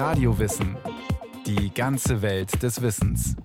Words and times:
Radiowissen. 0.00 0.78
Die 1.44 1.74
ganze 1.74 2.22
Welt 2.22 2.62
des 2.62 2.80
Wissens. 2.80 3.36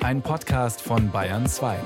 Ein 0.00 0.20
Podcast 0.20 0.82
von 0.82 1.10
Bayern 1.10 1.46
2. 1.46 1.78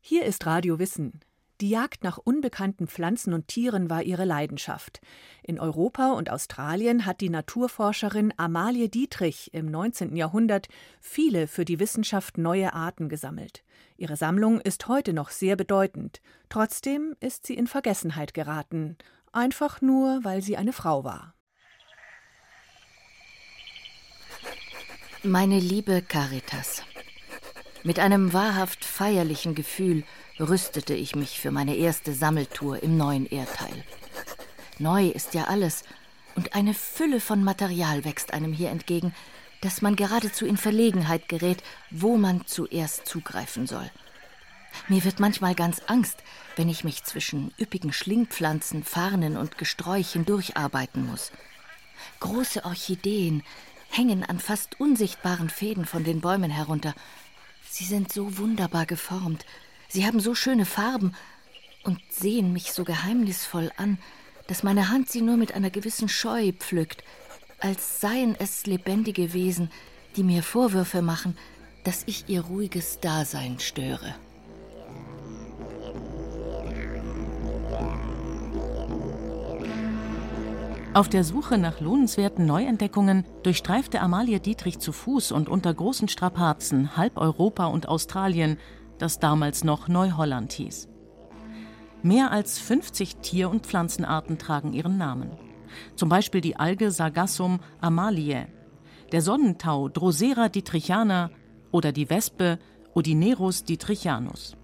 Hier 0.00 0.24
ist 0.24 0.46
Radio 0.46 0.78
Wissen. 0.78 1.20
Die 1.60 1.68
Jagd 1.68 2.02
nach 2.02 2.16
unbekannten 2.16 2.86
Pflanzen 2.86 3.34
und 3.34 3.48
Tieren 3.48 3.90
war 3.90 4.04
ihre 4.04 4.24
Leidenschaft. 4.24 5.02
In 5.42 5.60
Europa 5.60 6.12
und 6.12 6.30
Australien 6.30 7.04
hat 7.04 7.20
die 7.20 7.28
Naturforscherin 7.28 8.32
Amalie 8.38 8.88
Dietrich 8.88 9.52
im 9.52 9.66
19. 9.66 10.16
Jahrhundert 10.16 10.68
viele 11.02 11.46
für 11.46 11.66
die 11.66 11.78
Wissenschaft 11.78 12.38
neue 12.38 12.72
Arten 12.72 13.10
gesammelt. 13.10 13.64
Ihre 13.98 14.16
Sammlung 14.16 14.62
ist 14.62 14.88
heute 14.88 15.12
noch 15.12 15.28
sehr 15.28 15.56
bedeutend. 15.56 16.22
Trotzdem 16.48 17.16
ist 17.20 17.44
sie 17.44 17.54
in 17.54 17.66
Vergessenheit 17.66 18.32
geraten, 18.32 18.96
einfach 19.32 19.80
nur, 19.80 20.20
weil 20.22 20.42
sie 20.42 20.56
eine 20.56 20.72
Frau 20.72 21.04
war. 21.04 21.34
Meine 25.22 25.58
liebe 25.58 26.02
Caritas, 26.02 26.82
mit 27.84 27.98
einem 27.98 28.32
wahrhaft 28.32 28.84
feierlichen 28.84 29.54
Gefühl 29.54 30.04
rüstete 30.40 30.94
ich 30.94 31.14
mich 31.14 31.38
für 31.40 31.50
meine 31.50 31.76
erste 31.76 32.12
Sammeltour 32.12 32.82
im 32.82 32.96
neuen 32.96 33.26
Erdteil. 33.26 33.84
Neu 34.78 35.08
ist 35.08 35.34
ja 35.34 35.44
alles, 35.44 35.84
und 36.34 36.54
eine 36.54 36.74
Fülle 36.74 37.20
von 37.20 37.44
Material 37.44 38.04
wächst 38.04 38.32
einem 38.32 38.52
hier 38.52 38.70
entgegen, 38.70 39.14
dass 39.60 39.82
man 39.82 39.96
geradezu 39.96 40.44
in 40.44 40.56
Verlegenheit 40.56 41.28
gerät, 41.28 41.62
wo 41.90 42.16
man 42.16 42.46
zuerst 42.46 43.06
zugreifen 43.06 43.66
soll. 43.66 43.90
Mir 44.88 45.04
wird 45.04 45.20
manchmal 45.20 45.54
ganz 45.54 45.82
Angst, 45.86 46.22
wenn 46.56 46.68
ich 46.68 46.84
mich 46.84 47.04
zwischen 47.04 47.52
üppigen 47.60 47.92
Schlingpflanzen, 47.92 48.84
Farnen 48.84 49.36
und 49.36 49.58
Gesträuch 49.58 50.12
hindurcharbeiten 50.12 51.06
muss. 51.06 51.32
Große 52.20 52.64
Orchideen 52.64 53.42
hängen 53.90 54.24
an 54.24 54.40
fast 54.40 54.80
unsichtbaren 54.80 55.50
Fäden 55.50 55.86
von 55.86 56.04
den 56.04 56.20
Bäumen 56.20 56.50
herunter. 56.50 56.94
Sie 57.68 57.84
sind 57.84 58.12
so 58.12 58.38
wunderbar 58.38 58.86
geformt, 58.86 59.44
Sie 59.92 60.06
haben 60.06 60.20
so 60.20 60.34
schöne 60.34 60.64
Farben 60.64 61.12
und 61.82 62.00
sehen 62.08 62.54
mich 62.54 62.72
so 62.72 62.82
geheimnisvoll 62.82 63.70
an, 63.76 63.98
dass 64.46 64.62
meine 64.62 64.88
Hand 64.88 65.10
sie 65.10 65.20
nur 65.20 65.36
mit 65.36 65.52
einer 65.52 65.68
gewissen 65.68 66.08
Scheu 66.08 66.52
pflückt, 66.52 67.04
als 67.60 68.00
seien 68.00 68.34
es 68.38 68.64
lebendige 68.64 69.34
Wesen, 69.34 69.70
die 70.16 70.22
mir 70.22 70.42
Vorwürfe 70.42 71.02
machen, 71.02 71.36
dass 71.84 72.04
ich 72.06 72.24
ihr 72.28 72.40
ruhiges 72.40 73.00
Dasein 73.00 73.60
störe. 73.60 74.14
Auf 80.94 81.08
der 81.08 81.24
Suche 81.24 81.56
nach 81.56 81.80
lohnenswerten 81.80 82.44
Neuentdeckungen 82.44 83.24
durchstreifte 83.44 84.02
Amalie 84.02 84.40
Dietrich 84.40 84.78
zu 84.78 84.92
Fuß 84.92 85.32
und 85.32 85.48
unter 85.48 85.72
großen 85.72 86.08
Strapazen 86.08 86.98
halb 86.98 87.16
Europa 87.16 87.64
und 87.64 87.88
Australien, 87.88 88.58
das 88.98 89.18
damals 89.18 89.64
noch 89.64 89.88
Neuholland 89.88 90.52
hieß. 90.52 90.88
Mehr 92.02 92.30
als 92.30 92.58
50 92.58 93.16
Tier- 93.16 93.48
und 93.48 93.66
Pflanzenarten 93.66 94.36
tragen 94.36 94.74
ihren 94.74 94.98
Namen. 94.98 95.30
Zum 95.96 96.10
Beispiel 96.10 96.42
die 96.42 96.56
Alge 96.56 96.90
Sargassum 96.90 97.60
amaliae, 97.80 98.48
der 99.12 99.22
Sonnentau 99.22 99.88
Drosera 99.88 100.50
dietrichana 100.50 101.30
oder 101.70 101.92
die 101.92 102.10
Wespe 102.10 102.58
Odinerus 102.92 103.64
dietrichanus. 103.64 104.58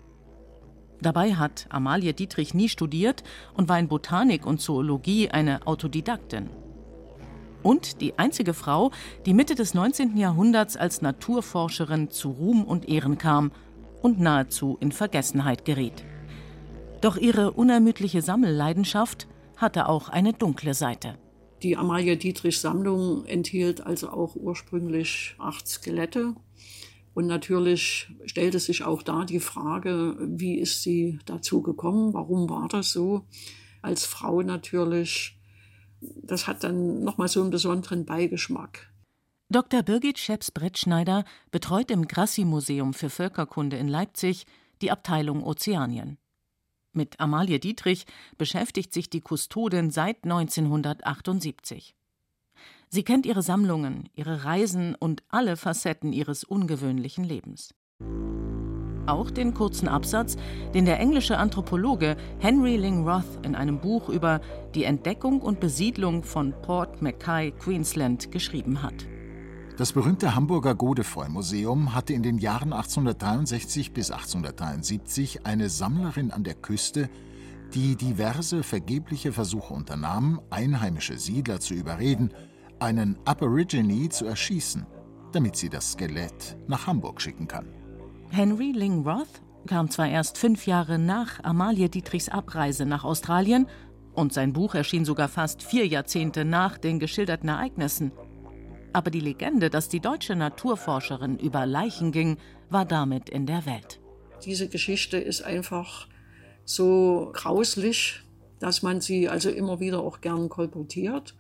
Dabei 1.01 1.35
hat 1.35 1.67
Amalie 1.71 2.13
Dietrich 2.13 2.55
nie 2.55 2.69
studiert 2.69 3.23
und 3.55 3.69
war 3.69 3.79
in 3.79 3.89
Botanik 3.89 4.47
und 4.47 4.61
Zoologie 4.61 5.31
eine 5.31 5.67
Autodidaktin. 5.67 6.51
Und 7.63 8.01
die 8.01 8.19
einzige 8.19 8.55
Frau, 8.55 8.91
die 9.27 9.35
Mitte 9.35 9.55
des 9.55 9.75
19. 9.75 10.17
Jahrhunderts 10.17 10.77
als 10.77 11.03
Naturforscherin 11.03 12.11
zu 12.11 12.31
Ruhm 12.31 12.65
und 12.65 12.89
Ehren 12.89 13.19
kam 13.19 13.53
und 14.03 14.21
nahezu 14.21 14.77
in 14.81 14.93
Vergessenheit 14.93 15.65
geriet. 15.65 16.05
Doch 17.01 17.17
ihre 17.17 17.53
unermüdliche 17.53 18.23
Sammelleidenschaft 18.23 19.29
hatte 19.57 19.89
auch 19.89 20.09
eine 20.09 20.33
dunkle 20.33 20.75
Seite. 20.75 21.17
Die 21.63 21.77
Amalie 21.77 22.17
Dietrich 22.17 22.61
Sammlung 22.61 23.25
enthielt 23.27 23.85
also 23.85 24.11
auch 24.11 24.37
ursprünglich 24.37 25.35
acht 25.39 25.67
Skelette. 25.67 26.35
Und 27.19 27.27
natürlich 27.27 28.07
stellte 28.27 28.61
sich 28.61 28.85
auch 28.85 29.03
da 29.03 29.25
die 29.25 29.41
Frage, 29.41 30.17
wie 30.21 30.55
ist 30.55 30.85
sie 30.85 31.19
dazu 31.27 31.63
gekommen? 31.63 32.15
Warum 32.15 32.49
war 32.49 32.69
das 32.69 32.93
so? 32.93 33.27
Als 33.83 34.07
Frau 34.07 34.43
natürlich. 34.43 35.37
Das 36.01 36.47
hat 36.47 36.63
dann 36.63 37.03
nochmal 37.03 37.27
so 37.27 37.41
einen 37.41 37.51
besonderen 37.51 38.05
Beigeschmack. 38.05 38.89
Dr. 39.49 39.83
Birgit 39.83 40.21
Scheps-Brettschneider 40.21 41.25
betreut 41.51 41.91
im 41.91 42.07
Grassi-Museum 42.07 42.95
für 42.95 43.11
Völkerkunde 43.11 43.79
in 43.79 43.89
Leipzig 43.89 44.47
die 44.81 44.93
Abteilung 44.93 45.43
Ozeanien. 45.43 46.19
Mit 46.93 47.19
Amalie 47.19 47.59
Dietrich 47.59 48.07
beschäftigt 48.37 48.95
sich 48.95 49.11
die 49.11 49.23
Kustodin 49.23 49.91
seit 49.91 50.23
1978. 50.23 51.97
Sie 52.91 53.03
kennt 53.03 53.27
ihre 53.27 53.43
Sammlungen, 53.43 54.09
ihre 54.15 54.45
Reisen 54.45 54.95
und 54.95 55.23
alle 55.29 55.57
Facetten 55.57 56.13
ihres 56.15 56.43
ungewöhnlichen 56.43 57.23
Lebens. 57.23 57.75
Auch 59.07 59.31
den 59.31 59.55
kurzen 59.55 59.89
Absatz, 59.89 60.37
den 60.75 60.85
der 60.85 60.99
englische 60.99 61.39
Anthropologe 61.39 62.17
Henry 62.39 62.77
Ling 62.77 63.07
Roth 63.09 63.45
in 63.45 63.55
einem 63.55 63.81
Buch 63.81 64.09
über 64.09 64.41
die 64.75 64.85
Entdeckung 64.85 65.41
und 65.41 65.61
Besiedlung 65.61 66.23
von 66.23 66.55
Port 66.63 67.03
Mackay, 67.03 67.53
Queensland, 67.53 68.31
geschrieben 68.31 68.83
hat. 68.83 69.07
Das 69.77 69.93
berühmte 69.93 70.35
Hamburger 70.35 70.75
Godefroy-Museum 70.75 71.95
hatte 71.95 72.13
in 72.13 72.23
den 72.23 72.39
Jahren 72.39 72.73
1863 72.73 73.93
bis 73.93 74.11
1873 74.11 75.47
eine 75.47 75.69
Sammlerin 75.69 76.31
an 76.31 76.43
der 76.43 76.55
Küste, 76.55 77.09
die 77.75 77.97
diverse 77.97 78.63
vergebliche 78.63 79.33
Versuche 79.33 79.75
unternahm, 79.75 80.41
einheimische 80.51 81.19
Siedler 81.19 81.61
zu 81.61 81.75
überreden, 81.75 82.33
einen 82.81 83.19
Aborigine 83.25 84.09
zu 84.09 84.27
erschießen, 84.27 84.87
damit 85.33 85.57
sie 85.57 85.69
das 85.69 85.93
Skelett 85.93 86.57
nach 86.67 86.87
Hamburg 86.87 87.21
schicken 87.21 87.49
kann. 87.49 87.67
Henry 88.31 88.73
Ling 88.73 89.07
Roth 89.07 89.43
kam 89.67 89.91
zwar 89.91 90.09
erst 90.09 90.39
fünf 90.39 90.67
Jahre 90.67 90.99
nach 90.99 91.43
Amalie 91.45 91.89
Dietrichs 91.89 92.29
Abreise 92.29 92.87
nach 92.87 93.05
Australien, 93.05 93.67
und 94.15 94.33
sein 94.33 94.53
Buch 94.53 94.75
erschien 94.75 95.05
sogar 95.05 95.29
fast 95.29 95.63
vier 95.63 95.87
Jahrzehnte 95.87 96.45
nach 96.45 96.77
den 96.77 96.99
geschilderten 96.99 97.49
Ereignissen. 97.49 98.11
Aber 98.93 99.13
die 99.13 99.21
Legende, 99.21 99.71
dass 99.71 99.89
die 99.89 100.01
deutsche 100.01 100.35
Naturforscherin 100.35 101.39
über 101.39 101.67
Leichen 101.67 102.11
ging, 102.11 102.37
war 102.69 102.85
damit 102.85 103.29
in 103.29 103.47
der 103.47 103.65
Welt. 103.65 104.01
Diese 104.45 104.69
Geschichte 104.69 105.19
ist 105.19 105.43
einfach 105.43 106.09
so 106.65 107.31
grauslich, 107.33 108.23
dass 108.59 108.83
man 108.83 109.01
sie 109.01 109.29
also 109.29 109.51
immer 109.51 109.79
wieder 109.79 110.01
auch 110.01 110.21
gern 110.21 110.49
kolportiert. 110.49 111.37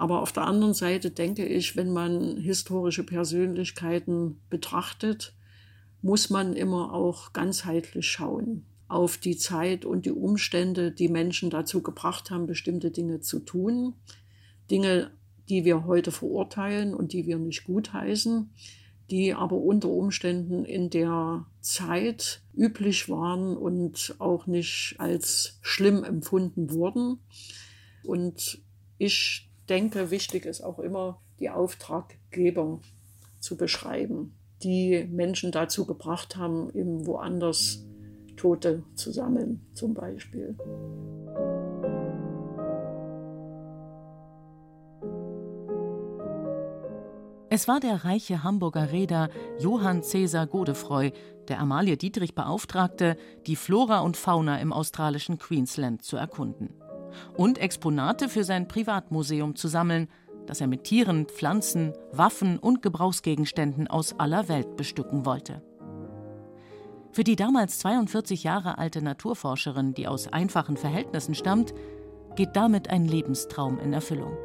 Aber 0.00 0.22
auf 0.22 0.32
der 0.32 0.46
anderen 0.46 0.72
Seite 0.72 1.10
denke 1.10 1.44
ich, 1.44 1.76
wenn 1.76 1.92
man 1.92 2.38
historische 2.38 3.04
Persönlichkeiten 3.04 4.40
betrachtet, 4.48 5.34
muss 6.00 6.30
man 6.30 6.54
immer 6.54 6.94
auch 6.94 7.34
ganzheitlich 7.34 8.06
schauen 8.06 8.64
auf 8.88 9.18
die 9.18 9.36
Zeit 9.36 9.84
und 9.84 10.06
die 10.06 10.10
Umstände, 10.10 10.90
die 10.90 11.08
Menschen 11.08 11.50
dazu 11.50 11.82
gebracht 11.82 12.30
haben, 12.30 12.46
bestimmte 12.46 12.90
Dinge 12.90 13.20
zu 13.20 13.40
tun. 13.40 13.92
Dinge 14.70 15.10
die 15.50 15.66
wir 15.66 15.84
heute 15.84 16.12
verurteilen 16.12 16.94
und 16.94 17.12
die 17.12 17.26
wir 17.26 17.36
nicht 17.36 17.64
gutheißen, 17.64 18.50
die 19.10 19.34
aber 19.34 19.56
unter 19.56 19.88
Umständen 19.88 20.64
in 20.64 20.88
der 20.88 21.44
Zeit 21.60 22.40
üblich 22.54 23.10
waren 23.10 23.56
und 23.56 24.14
auch 24.18 24.46
nicht 24.46 24.94
als 24.98 25.58
schlimm 25.60 26.04
empfunden 26.04 26.70
wurden. 26.70 27.18
Und 28.04 28.62
ich 28.96 29.49
denke, 29.70 30.10
wichtig 30.10 30.44
ist 30.44 30.62
auch 30.62 30.78
immer, 30.78 31.20
die 31.38 31.48
Auftraggeber 31.48 32.80
zu 33.38 33.56
beschreiben, 33.56 34.34
die 34.62 35.08
Menschen 35.10 35.52
dazu 35.52 35.86
gebracht 35.86 36.36
haben, 36.36 36.70
eben 36.74 37.06
woanders 37.06 37.86
Tote 38.36 38.82
zu 38.94 39.12
sammeln, 39.12 39.64
zum 39.74 39.94
Beispiel. 39.94 40.56
Es 47.52 47.66
war 47.66 47.80
der 47.80 48.04
reiche 48.04 48.44
Hamburger 48.44 48.92
Reeder 48.92 49.28
Johann 49.58 50.02
Cäsar 50.02 50.46
Godefroy, 50.46 51.12
der 51.48 51.58
Amalie 51.58 51.96
Dietrich 51.96 52.34
beauftragte, 52.34 53.16
die 53.46 53.56
Flora 53.56 54.00
und 54.00 54.16
Fauna 54.16 54.60
im 54.60 54.72
australischen 54.72 55.38
Queensland 55.38 56.02
zu 56.02 56.16
erkunden 56.16 56.79
und 57.36 57.58
Exponate 57.58 58.28
für 58.28 58.44
sein 58.44 58.68
Privatmuseum 58.68 59.56
zu 59.56 59.68
sammeln, 59.68 60.08
das 60.46 60.60
er 60.60 60.66
mit 60.66 60.84
Tieren, 60.84 61.26
Pflanzen, 61.26 61.92
Waffen 62.12 62.58
und 62.58 62.82
Gebrauchsgegenständen 62.82 63.86
aus 63.88 64.18
aller 64.18 64.48
Welt 64.48 64.76
bestücken 64.76 65.24
wollte. 65.24 65.62
Für 67.12 67.24
die 67.24 67.36
damals 67.36 67.78
42 67.80 68.44
Jahre 68.44 68.78
alte 68.78 69.02
Naturforscherin, 69.02 69.94
die 69.94 70.06
aus 70.06 70.32
einfachen 70.32 70.76
Verhältnissen 70.76 71.34
stammt, 71.34 71.74
geht 72.36 72.54
damit 72.54 72.88
ein 72.88 73.04
Lebenstraum 73.04 73.80
in 73.80 73.92
Erfüllung. 73.92 74.36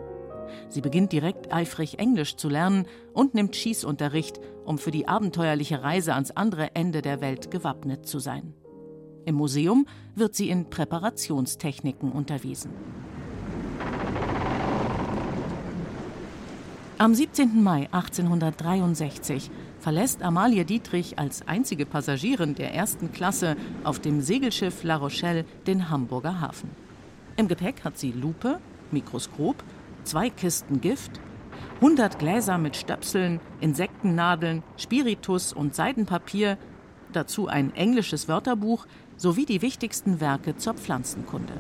Sie 0.70 0.82
beginnt 0.82 1.12
direkt 1.12 1.54
eifrig 1.54 2.00
Englisch 2.00 2.36
zu 2.36 2.50
lernen 2.50 2.88
und 3.14 3.34
nimmt 3.34 3.56
Schießunterricht, 3.56 4.40
um 4.64 4.78
für 4.78 4.92
die 4.92 5.08
abenteuerliche 5.08 5.84
Reise 5.84 6.14
ans 6.14 6.32
andere 6.32 6.76
Ende 6.76 7.02
der 7.02 7.22
Welt 7.22 7.52
gewappnet 7.52 8.08
zu 8.08 8.20
sein. 8.20 8.54
Im 9.26 9.36
Museum 9.36 9.88
wird 10.16 10.36
sie 10.36 10.50
in 10.50 10.70
Präparationstechniken 10.70 12.12
unterwiesen. 12.12 12.72
Am 16.98 17.14
17. 17.14 17.62
Mai 17.62 17.90
1863 17.92 19.52
verlässt 19.80 20.22
Amalie 20.24 20.64
Dietrich 20.64 21.20
als 21.20 21.46
einzige 21.46 21.86
Passagierin 21.86 22.56
der 22.56 22.74
ersten 22.74 23.12
Klasse 23.12 23.58
auf 23.84 24.00
dem 24.00 24.22
Segelschiff 24.22 24.84
La 24.84 24.96
Rochelle 24.96 25.44
den 25.68 25.90
Hamburger 25.90 26.40
Hafen. 26.40 26.70
Im 27.36 27.50
Gepäck 27.50 27.84
hat 27.84 27.98
sie 27.98 28.14
Lupe, 28.14 28.60
Mikroskop, 28.92 29.62
zwei 30.06 30.30
Kisten 30.30 30.80
Gift, 30.80 31.20
100 31.82 32.18
Gläser 32.18 32.58
mit 32.58 32.78
Stöpseln, 32.78 33.42
Insektennadeln, 33.60 34.64
Spiritus 34.78 35.52
und 35.52 35.76
Seidenpapier, 35.76 36.58
dazu 37.12 37.48
ein 37.48 37.76
englisches 37.76 38.30
Wörterbuch 38.30 38.88
sowie 39.18 39.46
die 39.46 39.62
wichtigsten 39.62 40.20
Werke 40.20 40.58
zur 40.58 40.74
Pflanzenkunde. 40.74 41.54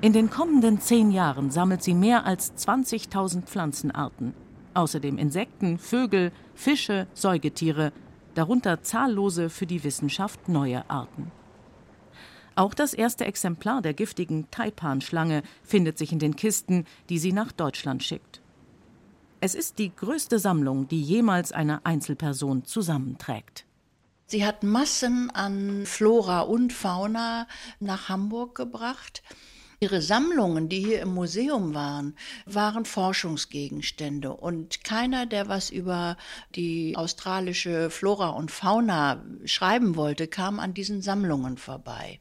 In 0.00 0.12
den 0.12 0.30
kommenden 0.30 0.80
zehn 0.80 1.10
Jahren 1.10 1.50
sammelt 1.50 1.82
sie 1.82 1.94
mehr 1.94 2.26
als 2.26 2.54
20.000 2.54 3.42
Pflanzenarten, 3.42 4.34
außerdem 4.74 5.18
Insekten, 5.18 5.78
Vögel, 5.78 6.32
Fische, 6.54 7.06
Säugetiere, 7.14 7.92
darunter 8.34 8.82
zahllose 8.82 9.48
für 9.50 9.66
die 9.66 9.82
Wissenschaft 9.84 10.48
neue 10.48 10.88
Arten. 10.90 11.30
Auch 12.54 12.72
das 12.72 12.94
erste 12.94 13.26
Exemplar 13.26 13.82
der 13.82 13.92
giftigen 13.92 14.50
Taipan-Schlange 14.50 15.42
findet 15.62 15.98
sich 15.98 16.12
in 16.12 16.18
den 16.18 16.36
Kisten, 16.36 16.86
die 17.10 17.18
sie 17.18 17.32
nach 17.32 17.52
Deutschland 17.52 18.02
schickt. 18.02 18.40
Es 19.40 19.54
ist 19.54 19.78
die 19.78 19.94
größte 19.94 20.38
Sammlung, 20.38 20.88
die 20.88 21.02
jemals 21.02 21.52
eine 21.52 21.84
Einzelperson 21.84 22.64
zusammenträgt. 22.64 23.65
Sie 24.28 24.44
hat 24.44 24.64
Massen 24.64 25.30
an 25.30 25.86
Flora 25.86 26.40
und 26.40 26.72
Fauna 26.72 27.46
nach 27.78 28.08
Hamburg 28.08 28.56
gebracht. 28.56 29.22
Ihre 29.78 30.02
Sammlungen, 30.02 30.68
die 30.68 30.80
hier 30.80 31.00
im 31.00 31.14
Museum 31.14 31.74
waren, 31.74 32.16
waren 32.44 32.84
Forschungsgegenstände 32.84 34.32
und 34.32 34.82
keiner, 34.82 35.26
der 35.26 35.48
was 35.48 35.70
über 35.70 36.16
die 36.56 36.96
australische 36.96 37.88
Flora 37.90 38.30
und 38.30 38.50
Fauna 38.50 39.22
schreiben 39.44 39.94
wollte, 39.94 40.26
kam 40.26 40.58
an 40.58 40.74
diesen 40.74 41.02
Sammlungen 41.02 41.56
vorbei. 41.56 42.18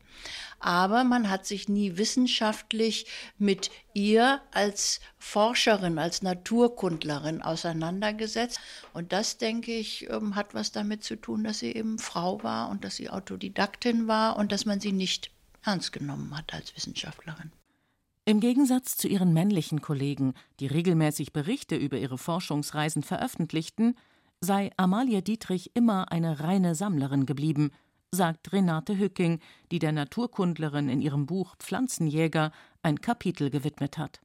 Aber 0.59 1.03
man 1.03 1.29
hat 1.29 1.45
sich 1.45 1.69
nie 1.69 1.97
wissenschaftlich 1.97 3.07
mit 3.37 3.71
ihr 3.93 4.41
als 4.51 4.99
Forscherin, 5.17 5.99
als 5.99 6.21
Naturkundlerin 6.21 7.41
auseinandergesetzt. 7.41 8.59
Und 8.93 9.11
das, 9.11 9.37
denke 9.37 9.73
ich, 9.73 10.09
ähm, 10.09 10.35
hat 10.35 10.53
was 10.53 10.71
damit 10.71 11.03
zu 11.03 11.15
tun, 11.15 11.43
dass 11.43 11.59
sie 11.59 11.71
eben 11.71 11.99
Frau 11.99 12.41
war 12.43 12.69
und 12.69 12.83
dass 12.83 12.95
sie 12.95 13.09
Autodidaktin 13.09 14.07
war 14.07 14.37
und 14.37 14.51
dass 14.51 14.65
man 14.65 14.79
sie 14.79 14.91
nicht 14.91 15.31
ernst 15.63 15.91
genommen 15.91 16.35
hat 16.35 16.53
als 16.53 16.75
Wissenschaftlerin. 16.75 17.51
Im 18.27 18.39
Gegensatz 18.39 18.97
zu 18.97 19.07
ihren 19.07 19.33
männlichen 19.33 19.81
Kollegen, 19.81 20.33
die 20.59 20.65
regelmäßig 20.65 21.31
Berichte 21.31 21.75
über 21.75 21.97
ihre 21.99 22.17
Forschungsreisen 22.17 23.03
veröffentlichten, 23.03 23.95
sei 24.41 24.71
Amalie 24.77 25.21
Dietrich 25.21 25.71
immer 25.75 26.11
eine 26.11 26.39
reine 26.39 26.73
Sammlerin 26.73 27.27
geblieben, 27.27 27.71
sagt 28.15 28.51
Renate 28.51 28.97
Hücking, 28.97 29.39
die 29.71 29.79
der 29.79 29.91
Naturkundlerin 29.91 30.89
in 30.89 31.01
ihrem 31.01 31.25
Buch 31.25 31.55
Pflanzenjäger 31.57 32.51
ein 32.81 33.01
Kapitel 33.01 33.49
gewidmet 33.49 33.97
hat. 33.97 34.21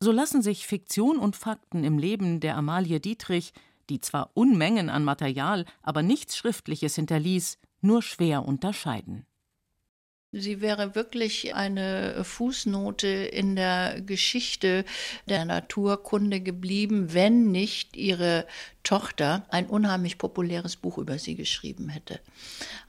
So 0.00 0.12
lassen 0.12 0.42
sich 0.42 0.66
Fiktion 0.66 1.18
und 1.18 1.36
Fakten 1.36 1.84
im 1.84 1.98
Leben 1.98 2.40
der 2.40 2.56
Amalie 2.56 3.00
Dietrich, 3.00 3.52
die 3.88 4.00
zwar 4.00 4.30
Unmengen 4.34 4.88
an 4.88 5.04
Material, 5.04 5.66
aber 5.82 6.02
nichts 6.02 6.36
Schriftliches 6.36 6.94
hinterließ, 6.94 7.58
nur 7.80 8.02
schwer 8.02 8.46
unterscheiden. 8.46 9.26
Sie 10.32 10.60
wäre 10.60 10.94
wirklich 10.94 11.56
eine 11.56 12.22
Fußnote 12.22 13.08
in 13.08 13.56
der 13.56 14.00
Geschichte 14.00 14.84
der 15.28 15.44
Naturkunde 15.44 16.40
geblieben, 16.40 17.12
wenn 17.12 17.50
nicht 17.50 17.96
ihre 17.96 18.46
Tochter 18.84 19.44
ein 19.48 19.66
unheimlich 19.66 20.18
populäres 20.18 20.76
Buch 20.76 20.98
über 20.98 21.18
sie 21.18 21.34
geschrieben 21.34 21.88
hätte. 21.88 22.20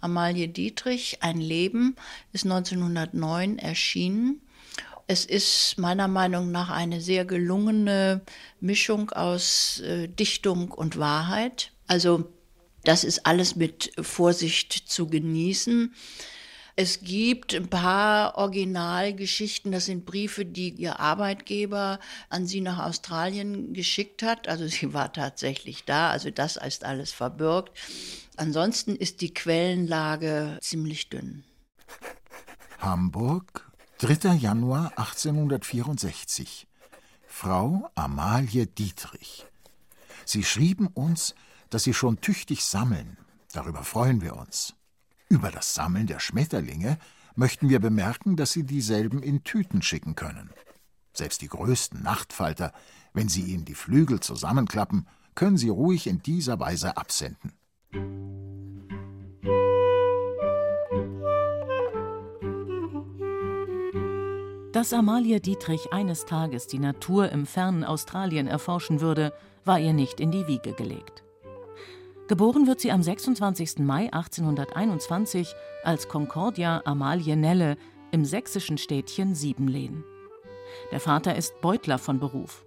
Amalie 0.01 0.49
Dietrich, 0.49 1.17
Ein 1.21 1.41
Leben, 1.41 1.95
ist 2.31 2.45
1909 2.45 3.57
erschienen. 3.57 4.41
Es 5.07 5.25
ist 5.25 5.79
meiner 5.79 6.07
Meinung 6.07 6.51
nach 6.51 6.69
eine 6.69 7.01
sehr 7.01 7.25
gelungene 7.25 8.21
Mischung 8.59 9.09
aus 9.09 9.79
äh, 9.79 10.07
Dichtung 10.07 10.69
und 10.69 10.99
Wahrheit. 10.99 11.71
Also 11.87 12.31
das 12.83 13.03
ist 13.03 13.25
alles 13.25 13.55
mit 13.55 13.93
Vorsicht 13.99 14.73
zu 14.73 15.07
genießen. 15.07 15.95
Es 16.75 17.01
gibt 17.01 17.53
ein 17.53 17.69
paar 17.69 18.37
Originalgeschichten, 18.37 19.71
das 19.71 19.85
sind 19.85 20.05
Briefe, 20.05 20.45
die 20.45 20.69
ihr 20.69 20.99
Arbeitgeber 20.99 21.99
an 22.29 22.47
sie 22.47 22.61
nach 22.61 22.79
Australien 22.79 23.73
geschickt 23.73 24.23
hat. 24.23 24.47
Also 24.47 24.67
sie 24.67 24.93
war 24.93 25.11
tatsächlich 25.11 25.83
da, 25.85 26.09
also 26.09 26.31
das 26.31 26.55
ist 26.55 26.83
alles 26.83 27.11
verbirgt. 27.11 27.77
Ansonsten 28.37 28.95
ist 28.95 29.21
die 29.21 29.33
Quellenlage 29.33 30.57
ziemlich 30.61 31.09
dünn. 31.09 31.43
Hamburg, 32.79 33.69
3. 33.99 34.33
Januar 34.35 34.93
1864. 34.95 36.67
Frau 37.27 37.89
Amalie 37.95 38.65
Dietrich. 38.65 39.45
Sie 40.25 40.43
schrieben 40.43 40.87
uns, 40.87 41.35
dass 41.69 41.83
Sie 41.83 41.93
schon 41.93 42.21
tüchtig 42.21 42.63
sammeln. 42.63 43.17
Darüber 43.53 43.83
freuen 43.83 44.21
wir 44.21 44.35
uns. 44.35 44.73
Über 45.31 45.49
das 45.49 45.73
Sammeln 45.73 46.07
der 46.07 46.19
Schmetterlinge 46.19 46.97
möchten 47.35 47.69
wir 47.69 47.79
bemerken, 47.79 48.35
dass 48.35 48.51
Sie 48.51 48.63
dieselben 48.63 49.23
in 49.23 49.45
Tüten 49.45 49.81
schicken 49.81 50.15
können. 50.15 50.49
Selbst 51.13 51.41
die 51.41 51.47
größten 51.47 52.03
Nachtfalter, 52.03 52.73
wenn 53.13 53.29
Sie 53.29 53.43
ihnen 53.43 53.63
die 53.63 53.73
Flügel 53.73 54.19
zusammenklappen, 54.19 55.07
können 55.33 55.55
Sie 55.55 55.69
ruhig 55.69 56.07
in 56.07 56.21
dieser 56.21 56.59
Weise 56.59 56.97
absenden. 56.97 57.53
Dass 64.73 64.91
Amalia 64.91 65.39
Dietrich 65.39 65.93
eines 65.93 66.25
Tages 66.25 66.67
die 66.67 66.79
Natur 66.79 67.31
im 67.31 67.45
fernen 67.45 67.85
Australien 67.85 68.47
erforschen 68.47 68.99
würde, 68.99 69.31
war 69.63 69.79
ihr 69.79 69.93
nicht 69.93 70.19
in 70.19 70.31
die 70.31 70.47
Wiege 70.47 70.73
gelegt. 70.73 71.23
Geboren 72.31 72.65
wird 72.65 72.79
sie 72.79 72.93
am 72.93 73.03
26. 73.03 73.79
Mai 73.79 74.03
1821 74.13 75.53
als 75.83 76.07
Concordia 76.07 76.81
Amalie 76.85 77.35
Nelle 77.35 77.75
im 78.11 78.23
sächsischen 78.23 78.77
Städtchen 78.77 79.35
Siebenlehn. 79.35 80.05
Der 80.93 81.01
Vater 81.01 81.35
ist 81.35 81.59
Beutler 81.59 81.97
von 81.97 82.21
Beruf. 82.21 82.63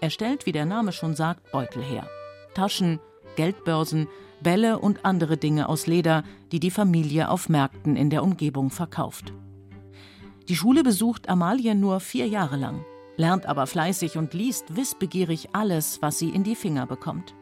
Er 0.00 0.10
stellt, 0.10 0.46
wie 0.46 0.52
der 0.52 0.64
Name 0.64 0.92
schon 0.92 1.16
sagt, 1.16 1.50
Beutel 1.50 1.82
her. 1.82 2.08
Taschen, 2.54 3.00
Geldbörsen, 3.34 4.06
Bälle 4.44 4.78
und 4.78 5.04
andere 5.04 5.36
Dinge 5.36 5.68
aus 5.68 5.88
Leder, 5.88 6.22
die 6.52 6.60
die 6.60 6.70
Familie 6.70 7.30
auf 7.30 7.48
Märkten 7.48 7.96
in 7.96 8.10
der 8.10 8.22
Umgebung 8.22 8.70
verkauft. 8.70 9.32
Die 10.48 10.54
Schule 10.54 10.84
besucht 10.84 11.28
Amalie 11.28 11.74
nur 11.74 11.98
vier 11.98 12.28
Jahre 12.28 12.56
lang, 12.56 12.84
lernt 13.16 13.46
aber 13.46 13.66
fleißig 13.66 14.16
und 14.16 14.34
liest 14.34 14.76
wissbegierig 14.76 15.48
alles, 15.52 16.00
was 16.00 16.20
sie 16.20 16.30
in 16.30 16.44
die 16.44 16.54
Finger 16.54 16.86
bekommt. 16.86 17.34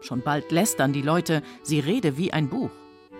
Schon 0.00 0.22
bald 0.22 0.50
lästern 0.50 0.92
die 0.92 1.02
Leute, 1.02 1.42
sie 1.62 1.80
rede 1.80 2.16
wie 2.16 2.32
ein 2.32 2.48
Buch 2.48 2.70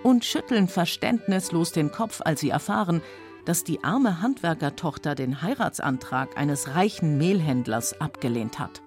und 0.03 0.25
schütteln 0.25 0.69
verständnislos 0.69 1.73
den 1.73 1.93
Kopf, 1.93 2.21
als 2.25 2.41
sie 2.41 2.51
erfahren, 2.51 3.03
dass 3.45 3.65
die 3.65 3.85
arme 3.85 4.23
Handwerkertochter 4.23 5.15
den 5.15 5.43
Heiratsantrag 5.43 6.37
eines 6.37 6.75
reichen 6.75 7.19
Mehlhändlers 7.19 8.01
abgelehnt 8.01 8.59
hat. 8.59 8.83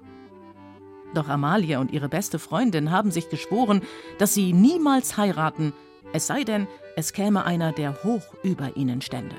Doch 1.14 1.28
Amalie 1.28 1.80
und 1.80 1.92
ihre 1.92 2.10
beste 2.10 2.40
Freundin 2.40 2.92
haben 2.92 3.12
sich 3.12 3.30
geschworen, 3.30 3.82
dass 4.18 4.34
sie 4.34 4.54
niemals 4.54 5.18
heiraten, 5.18 5.74
es 6.12 6.28
sei 6.28 6.44
denn, 6.44 6.68
es 6.96 7.14
käme 7.14 7.46
einer, 7.46 7.72
der 7.72 8.04
hoch 8.04 8.24
über 8.44 8.76
ihnen 8.76 9.02
stände. 9.02 9.36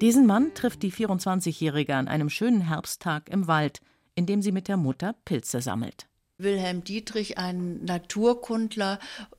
Diesen 0.00 0.26
Mann 0.26 0.52
trifft 0.52 0.82
die 0.82 0.92
24-Jährige 0.92 1.94
an 1.94 2.08
einem 2.08 2.28
schönen 2.28 2.60
Herbsttag 2.60 3.30
im 3.30 3.46
Wald, 3.46 3.80
in 4.14 4.26
dem 4.26 4.42
sie 4.42 4.52
mit 4.52 4.68
der 4.68 4.76
Mutter 4.76 5.14
Pilze 5.24 5.62
sammelt. 5.62 6.06
Wilhelm 6.38 6.84
Dietrich, 6.84 7.38
ein 7.38 7.82
Naturkundler, 7.84 8.98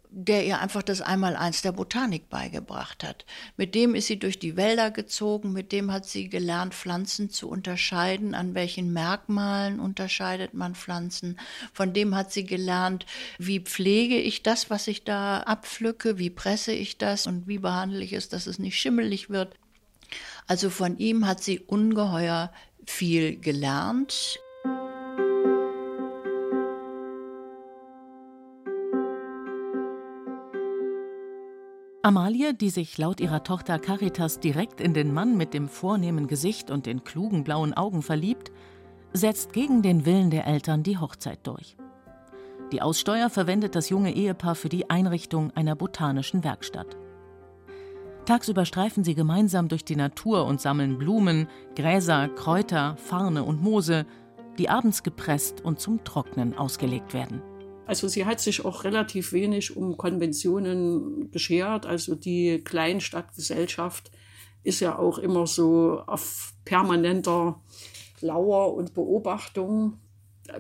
der 0.10 0.46
ihr 0.46 0.60
einfach 0.60 0.82
das 0.82 1.02
Einmaleins 1.02 1.62
der 1.62 1.74
Botanik 1.74 2.30
beigebracht 2.30 3.04
hat. 3.04 3.26
Mit 3.56 3.76
dem 3.76 3.94
ist 3.94 4.08
sie 4.08 4.18
durch 4.18 4.40
die 4.40 4.56
Wälder 4.56 4.90
gezogen, 4.90 5.54
mit 5.54 5.72
dem 5.72 5.92
hat 5.92 6.06
sie 6.06 6.28
gelernt, 6.28 6.74
Pflanzen 6.74 7.30
zu 7.30 7.50
unterscheiden, 7.50 8.34
an 8.34 8.56
welchen 8.56 8.94
Merkmalen 8.94 9.80
unterscheidet 9.80 10.56
man 10.56 10.74
Pflanzen. 10.74 11.40
Von 11.72 11.94
dem 11.94 12.16
hat 12.16 12.32
sie 12.32 12.46
gelernt, 12.46 13.06
wie 13.38 13.60
pflege 13.60 14.20
ich 14.20 14.42
das, 14.42 14.72
was 14.72 14.88
ich 14.88 15.04
da 15.04 15.42
abpflücke, 15.42 16.18
wie 16.18 16.32
presse 16.32 16.72
ich 16.72 16.98
das 16.98 17.28
und 17.28 17.48
wie 17.48 17.60
behandle 17.60 18.04
ich 18.04 18.14
es, 18.14 18.30
dass 18.30 18.48
es 18.48 18.58
nicht 18.58 18.80
schimmelig 18.80 19.30
wird. 19.30 19.56
Also 20.48 20.72
von 20.72 20.98
ihm 20.98 21.28
hat 21.28 21.44
sie 21.44 21.60
ungeheuer 21.60 22.52
viel 22.86 23.38
gelernt. 23.38 24.40
Amalie, 32.08 32.54
die 32.54 32.70
sich 32.70 32.98
laut 32.98 33.20
ihrer 33.20 33.44
Tochter 33.44 33.80
Caritas 33.80 34.40
direkt 34.40 34.80
in 34.80 34.94
den 34.94 35.14
Mann 35.14 35.36
mit 35.36 35.54
dem 35.54 35.68
vornehmen 35.68 36.28
Gesicht 36.28 36.72
und 36.72 36.86
den 36.86 37.04
klugen 37.04 37.44
blauen 37.44 37.74
Augen 37.74 38.02
verliebt, 38.02 38.50
setzt 39.12 39.52
gegen 39.52 39.82
den 39.82 40.06
Willen 40.06 40.30
der 40.30 40.48
Eltern 40.48 40.84
die 40.84 40.98
Hochzeit 40.98 41.46
durch. 41.46 41.76
Die 42.72 42.82
Aussteuer 42.82 43.30
verwendet 43.30 43.76
das 43.76 43.90
junge 43.90 44.16
Ehepaar 44.16 44.56
für 44.56 44.70
die 44.70 44.90
Einrichtung 44.90 45.52
einer 45.52 45.76
botanischen 45.76 46.46
Werkstatt. 46.46 46.96
Tagsüber 48.24 48.64
streifen 48.64 49.04
sie 49.04 49.14
gemeinsam 49.14 49.68
durch 49.68 49.84
die 49.84 49.98
Natur 49.98 50.46
und 50.46 50.62
sammeln 50.62 50.98
Blumen, 50.98 51.50
Gräser, 51.76 52.30
Kräuter, 52.30 52.96
Farne 52.96 53.44
und 53.44 53.62
Moose, 53.62 54.06
die 54.58 54.70
abends 54.70 55.04
gepresst 55.04 55.60
und 55.60 55.82
zum 55.82 56.06
Trocknen 56.06 56.58
ausgelegt 56.58 57.14
werden. 57.14 57.42
Also 57.88 58.10
sie 58.10 58.26
hat 58.26 58.42
sich 58.42 58.66
auch 58.66 58.84
relativ 58.84 59.32
wenig 59.32 59.78
um 59.78 59.96
Konventionen 59.96 61.32
geschert. 61.32 61.86
Also 61.86 62.16
die 62.16 62.60
Kleinstadtgesellschaft 62.62 64.12
ist 64.64 64.82
ja 64.82 65.00
auch 65.00 65.18
immer 65.18 65.48
so 65.48 66.04
auf 66.06 66.54
permanenter 66.66 67.62
Lauer 68.20 68.74
und 68.74 68.94
Beobachtung. 68.94 69.94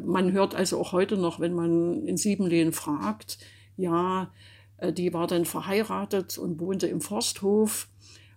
Man 0.05 0.31
hört 0.31 0.55
also 0.55 0.79
auch 0.79 0.93
heute 0.93 1.17
noch, 1.17 1.41
wenn 1.41 1.53
man 1.53 2.07
in 2.07 2.15
Siebenlehen 2.15 2.71
fragt, 2.71 3.39
ja, 3.75 4.31
äh, 4.77 4.93
die 4.93 5.13
war 5.13 5.27
dann 5.27 5.43
verheiratet 5.43 6.37
und 6.37 6.61
wohnte 6.61 6.87
im 6.87 7.01
Forsthof. 7.01 7.89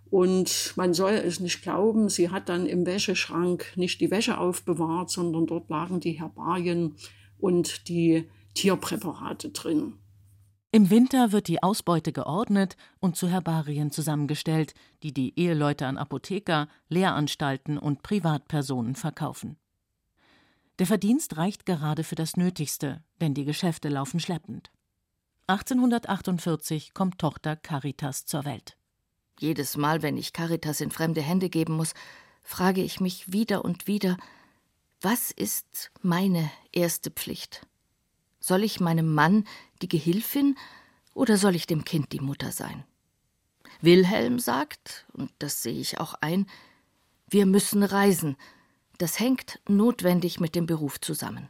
Und 0.09 0.73
man 0.75 0.93
soll 0.93 1.13
es 1.13 1.39
nicht 1.39 1.61
glauben, 1.61 2.09
sie 2.09 2.29
hat 2.29 2.49
dann 2.49 2.65
im 2.65 2.85
Wäscheschrank 2.85 3.71
nicht 3.77 4.01
die 4.01 4.11
Wäsche 4.11 4.37
aufbewahrt, 4.37 5.09
sondern 5.09 5.47
dort 5.47 5.69
lagen 5.69 6.01
die 6.01 6.19
Herbarien 6.19 6.95
und 7.39 7.87
die 7.87 8.27
Tierpräparate 8.53 9.49
drin. 9.49 9.97
Im 10.73 10.89
Winter 10.89 11.33
wird 11.33 11.49
die 11.49 11.61
Ausbeute 11.61 12.13
geordnet 12.13 12.77
und 12.99 13.17
zu 13.17 13.27
Herbarien 13.27 13.91
zusammengestellt, 13.91 14.73
die 15.03 15.13
die 15.13 15.37
Eheleute 15.37 15.85
an 15.85 15.97
Apotheker, 15.97 16.69
Lehranstalten 16.87 17.77
und 17.77 18.03
Privatpersonen 18.03 18.95
verkaufen. 18.95 19.57
Der 20.79 20.87
Verdienst 20.87 21.35
reicht 21.35 21.65
gerade 21.65 22.05
für 22.05 22.15
das 22.15 22.37
Nötigste, 22.37 23.03
denn 23.19 23.33
die 23.33 23.43
Geschäfte 23.43 23.89
laufen 23.89 24.21
schleppend. 24.21 24.71
1848 25.47 26.93
kommt 26.93 27.19
Tochter 27.19 27.57
Caritas 27.57 28.25
zur 28.25 28.45
Welt. 28.45 28.77
Jedes 29.39 29.75
Mal, 29.75 30.01
wenn 30.01 30.17
ich 30.17 30.31
Caritas 30.31 30.79
in 30.79 30.91
fremde 30.91 31.21
Hände 31.21 31.49
geben 31.49 31.75
muss, 31.75 31.93
frage 32.43 32.81
ich 32.81 33.01
mich 33.01 33.33
wieder 33.33 33.65
und 33.65 33.87
wieder, 33.87 34.15
was 35.01 35.31
ist 35.31 35.91
meine 36.01 36.49
erste 36.71 37.11
Pflicht? 37.11 37.67
Soll 38.41 38.63
ich 38.63 38.79
meinem 38.79 39.13
Mann 39.13 39.45
die 39.81 39.87
Gehilfin 39.87 40.57
oder 41.13 41.37
soll 41.37 41.55
ich 41.55 41.67
dem 41.67 41.85
Kind 41.85 42.11
die 42.11 42.19
Mutter 42.19 42.51
sein? 42.51 42.83
Wilhelm 43.81 44.39
sagt, 44.39 45.05
und 45.13 45.31
das 45.39 45.61
sehe 45.63 45.79
ich 45.79 45.99
auch 45.99 46.15
ein, 46.21 46.47
wir 47.29 47.45
müssen 47.45 47.83
reisen. 47.83 48.35
Das 48.97 49.19
hängt 49.19 49.59
notwendig 49.69 50.39
mit 50.39 50.55
dem 50.55 50.65
Beruf 50.65 50.99
zusammen. 50.99 51.49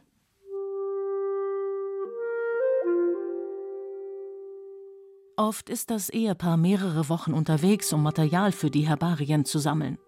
Oft 5.36 5.70
ist 5.70 5.90
das 5.90 6.10
Ehepaar 6.10 6.58
mehrere 6.58 7.08
Wochen 7.08 7.32
unterwegs, 7.32 7.92
um 7.92 8.02
Material 8.02 8.52
für 8.52 8.70
die 8.70 8.86
Herbarien 8.86 9.46
zu 9.46 9.58
sammeln. 9.58 9.98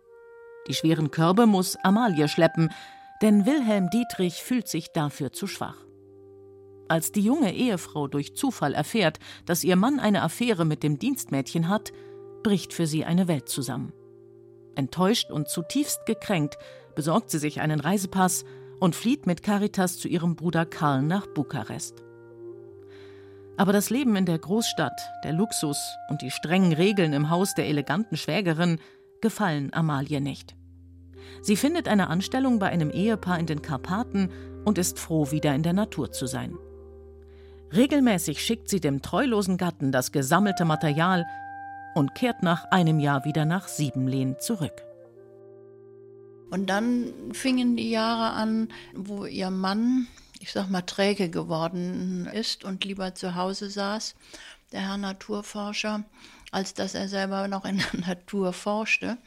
Die 0.68 0.74
schweren 0.74 1.10
Körbe 1.10 1.46
muss 1.46 1.76
Amalie 1.76 2.28
schleppen, 2.28 2.70
denn 3.22 3.46
Wilhelm 3.46 3.88
Dietrich 3.90 4.42
fühlt 4.42 4.68
sich 4.68 4.92
dafür 4.92 5.32
zu 5.32 5.46
schwach. 5.46 5.83
Als 6.88 7.12
die 7.12 7.22
junge 7.22 7.54
Ehefrau 7.54 8.08
durch 8.08 8.34
Zufall 8.34 8.74
erfährt, 8.74 9.18
dass 9.46 9.64
ihr 9.64 9.76
Mann 9.76 10.00
eine 10.00 10.22
Affäre 10.22 10.64
mit 10.64 10.82
dem 10.82 10.98
Dienstmädchen 10.98 11.68
hat, 11.68 11.92
bricht 12.42 12.72
für 12.72 12.86
sie 12.86 13.04
eine 13.04 13.26
Welt 13.26 13.48
zusammen. 13.48 13.92
Enttäuscht 14.74 15.30
und 15.30 15.48
zutiefst 15.48 16.04
gekränkt 16.06 16.58
besorgt 16.94 17.30
sie 17.30 17.38
sich 17.38 17.60
einen 17.60 17.80
Reisepass 17.80 18.44
und 18.80 18.94
flieht 18.94 19.26
mit 19.26 19.42
Caritas 19.42 19.98
zu 19.98 20.08
ihrem 20.08 20.36
Bruder 20.36 20.66
Karl 20.66 21.02
nach 21.02 21.26
Bukarest. 21.26 22.02
Aber 23.56 23.72
das 23.72 23.88
Leben 23.88 24.16
in 24.16 24.26
der 24.26 24.38
Großstadt, 24.38 25.00
der 25.22 25.32
Luxus 25.32 25.78
und 26.10 26.22
die 26.22 26.30
strengen 26.30 26.72
Regeln 26.72 27.12
im 27.12 27.30
Haus 27.30 27.54
der 27.54 27.68
eleganten 27.68 28.16
Schwägerin 28.16 28.78
gefallen 29.20 29.72
Amalie 29.72 30.20
nicht. 30.20 30.56
Sie 31.40 31.56
findet 31.56 31.88
eine 31.88 32.08
Anstellung 32.08 32.58
bei 32.58 32.68
einem 32.68 32.90
Ehepaar 32.90 33.38
in 33.38 33.46
den 33.46 33.62
Karpaten 33.62 34.30
und 34.64 34.76
ist 34.76 34.98
froh, 34.98 35.30
wieder 35.30 35.54
in 35.54 35.62
der 35.62 35.72
Natur 35.72 36.10
zu 36.10 36.26
sein. 36.26 36.58
Regelmäßig 37.74 38.40
schickt 38.40 38.68
sie 38.68 38.80
dem 38.80 39.02
treulosen 39.02 39.56
Gatten 39.56 39.90
das 39.90 40.12
gesammelte 40.12 40.64
Material 40.64 41.26
und 41.94 42.14
kehrt 42.14 42.42
nach 42.42 42.66
einem 42.70 43.00
Jahr 43.00 43.24
wieder 43.24 43.44
nach 43.44 43.66
Siebenlehn 43.66 44.36
zurück. 44.38 44.84
Und 46.50 46.66
dann 46.66 47.12
fingen 47.32 47.76
die 47.76 47.90
Jahre 47.90 48.36
an, 48.36 48.68
wo 48.94 49.24
ihr 49.24 49.50
Mann, 49.50 50.06
ich 50.38 50.52
sag 50.52 50.70
mal, 50.70 50.82
träge 50.82 51.30
geworden 51.30 52.28
ist 52.32 52.62
und 52.62 52.84
lieber 52.84 53.16
zu 53.16 53.34
Hause 53.34 53.70
saß, 53.70 54.14
der 54.70 54.82
Herr 54.82 54.98
Naturforscher, 54.98 56.04
als 56.52 56.74
dass 56.74 56.94
er 56.94 57.08
selber 57.08 57.48
noch 57.48 57.64
in 57.64 57.78
der 57.78 58.00
Natur 58.06 58.52
forschte. 58.52 59.18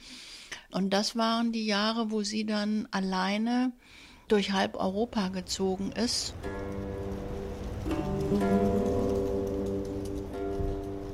Und 0.72 0.92
das 0.92 1.18
waren 1.18 1.52
die 1.52 1.66
Jahre, 1.66 2.12
wo 2.12 2.24
sie 2.24 2.46
dann 2.46 2.88
alleine 2.92 3.74
durch 4.30 4.54
halb 4.54 4.76
Europa 4.76 5.28
gezogen 5.30 5.92
ist. 5.92 6.34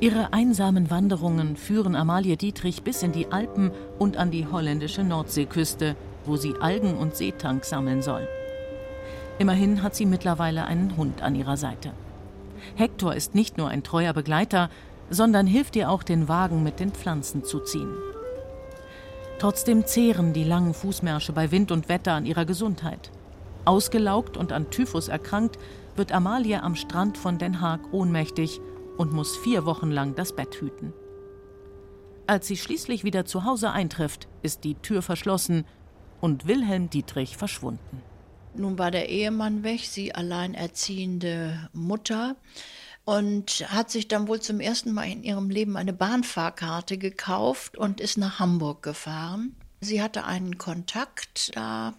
Ihre 0.03 0.33
einsamen 0.33 0.89
Wanderungen 0.89 1.55
führen 1.55 1.95
Amalie 1.95 2.35
Dietrich 2.35 2.83
bis 2.83 3.03
in 3.03 3.13
die 3.13 3.31
Alpen 3.31 3.71
und 3.99 4.17
an 4.17 4.31
die 4.31 4.45
holländische 4.45 5.01
Nordseeküste, 5.01 5.95
wo 6.25 6.35
sie 6.35 6.55
Algen 6.59 6.97
und 6.97 7.15
Seetank 7.15 7.63
sammeln 7.63 8.01
soll. 8.01 8.27
Immerhin 9.39 9.81
hat 9.81 9.95
sie 9.95 10.05
mittlerweile 10.05 10.65
einen 10.65 10.97
Hund 10.97 11.21
an 11.21 11.35
ihrer 11.35 11.55
Seite. 11.55 11.93
Hector 12.75 13.15
ist 13.15 13.33
nicht 13.33 13.57
nur 13.57 13.69
ein 13.69 13.81
treuer 13.81 14.11
Begleiter, 14.11 14.69
sondern 15.09 15.47
hilft 15.47 15.77
ihr 15.77 15.89
auch, 15.89 16.03
den 16.03 16.27
Wagen 16.27 16.63
mit 16.63 16.81
den 16.81 16.91
Pflanzen 16.91 17.45
zu 17.45 17.61
ziehen. 17.61 17.95
Trotzdem 19.39 19.85
zehren 19.85 20.33
die 20.33 20.43
langen 20.43 20.73
Fußmärsche 20.73 21.31
bei 21.31 21.49
Wind 21.49 21.71
und 21.71 21.87
Wetter 21.87 22.11
an 22.11 22.25
ihrer 22.25 22.43
Gesundheit. 22.43 23.09
Ausgelaugt 23.63 24.35
und 24.35 24.51
an 24.51 24.69
Typhus 24.69 25.07
erkrankt, 25.07 25.57
wird 25.95 26.11
Amalie 26.11 26.61
am 26.61 26.75
Strand 26.75 27.17
von 27.17 27.37
Den 27.37 27.61
Haag 27.61 27.79
ohnmächtig 27.93 28.59
und 28.97 29.13
muss 29.13 29.37
vier 29.37 29.65
Wochen 29.65 29.91
lang 29.91 30.15
das 30.15 30.35
Bett 30.35 30.55
hüten. 30.61 30.93
Als 32.27 32.47
sie 32.47 32.57
schließlich 32.57 33.03
wieder 33.03 33.25
zu 33.25 33.43
Hause 33.43 33.71
eintrifft, 33.71 34.27
ist 34.41 34.63
die 34.63 34.75
Tür 34.75 35.01
verschlossen 35.01 35.65
und 36.21 36.47
Wilhelm 36.47 36.89
Dietrich 36.89 37.35
verschwunden. 37.35 38.01
Nun 38.55 38.77
war 38.77 38.91
der 38.91 39.09
Ehemann 39.09 39.63
weg, 39.63 39.81
sie 39.81 40.15
alleinerziehende 40.15 41.69
Mutter 41.73 42.35
und 43.03 43.65
hat 43.69 43.91
sich 43.91 44.07
dann 44.07 44.27
wohl 44.27 44.39
zum 44.39 44.59
ersten 44.59 44.93
Mal 44.93 45.09
in 45.09 45.23
ihrem 45.23 45.49
Leben 45.49 45.75
eine 45.75 45.91
Bahnfahrkarte 45.91 46.97
gekauft 46.97 47.77
und 47.77 47.99
ist 47.99 48.17
nach 48.17 48.39
Hamburg 48.39 48.83
gefahren. 48.83 49.55
Sie 49.81 50.01
hatte 50.01 50.23
einen 50.23 50.57
Kontakt 50.57 51.55
da 51.55 51.93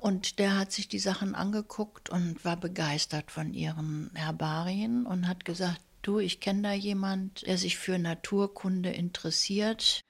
und 0.00 0.38
der 0.38 0.56
hat 0.56 0.72
sich 0.72 0.88
die 0.88 0.98
Sachen 0.98 1.34
angeguckt 1.34 2.10
und 2.10 2.44
war 2.44 2.56
begeistert 2.56 3.30
von 3.30 3.52
ihren 3.52 4.10
Herbarien 4.14 5.04
und 5.06 5.26
hat 5.26 5.44
gesagt, 5.44 5.80
du, 6.02 6.18
ich 6.18 6.40
kenne 6.40 6.62
da 6.62 6.72
jemand, 6.72 7.46
der 7.46 7.58
sich 7.58 7.76
für 7.76 7.98
Naturkunde 7.98 8.90
interessiert. 8.90 10.04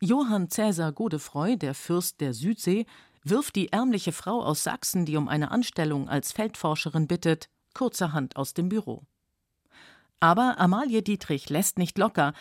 Johann 0.00 0.50
Cäsar 0.50 0.92
Godefroy, 0.92 1.56
der 1.56 1.74
Fürst 1.74 2.20
der 2.20 2.34
Südsee, 2.34 2.86
wirft 3.22 3.56
die 3.56 3.72
ärmliche 3.72 4.12
Frau 4.12 4.42
aus 4.42 4.62
Sachsen, 4.62 5.04
die 5.04 5.16
um 5.16 5.28
eine 5.28 5.50
Anstellung 5.50 6.08
als 6.08 6.32
Feldforscherin 6.32 7.06
bittet, 7.06 7.48
kurzerhand 7.74 8.36
aus 8.36 8.54
dem 8.54 8.68
Büro. 8.68 9.04
Aber 10.20 10.58
Amalie 10.58 11.02
Dietrich 11.02 11.48
lässt 11.50 11.78
nicht 11.78 11.98
locker, 11.98 12.32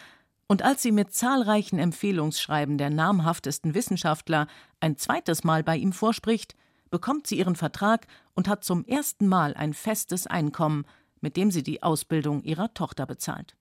und 0.47 0.61
als 0.61 0.83
sie 0.83 0.91
mit 0.91 1.11
zahlreichen 1.11 1.79
Empfehlungsschreiben 1.79 2.77
der 2.77 2.91
namhaftesten 2.91 3.73
Wissenschaftler 3.73 4.47
ein 4.85 4.95
zweites 4.97 5.43
Mal 5.43 5.63
bei 5.63 5.75
ihm 5.75 5.91
vorspricht, 5.91 6.55
bekommt 6.91 7.25
sie 7.25 7.39
ihren 7.39 7.55
Vertrag 7.55 8.05
und 8.35 8.47
hat 8.47 8.63
zum 8.63 8.85
ersten 8.85 9.27
Mal 9.27 9.55
ein 9.55 9.73
festes 9.73 10.27
Einkommen, 10.27 10.85
mit 11.21 11.37
dem 11.37 11.49
sie 11.49 11.63
die 11.63 11.81
Ausbildung 11.81 12.43
ihrer 12.43 12.71
Tochter 12.75 13.07
bezahlt. 13.07 13.57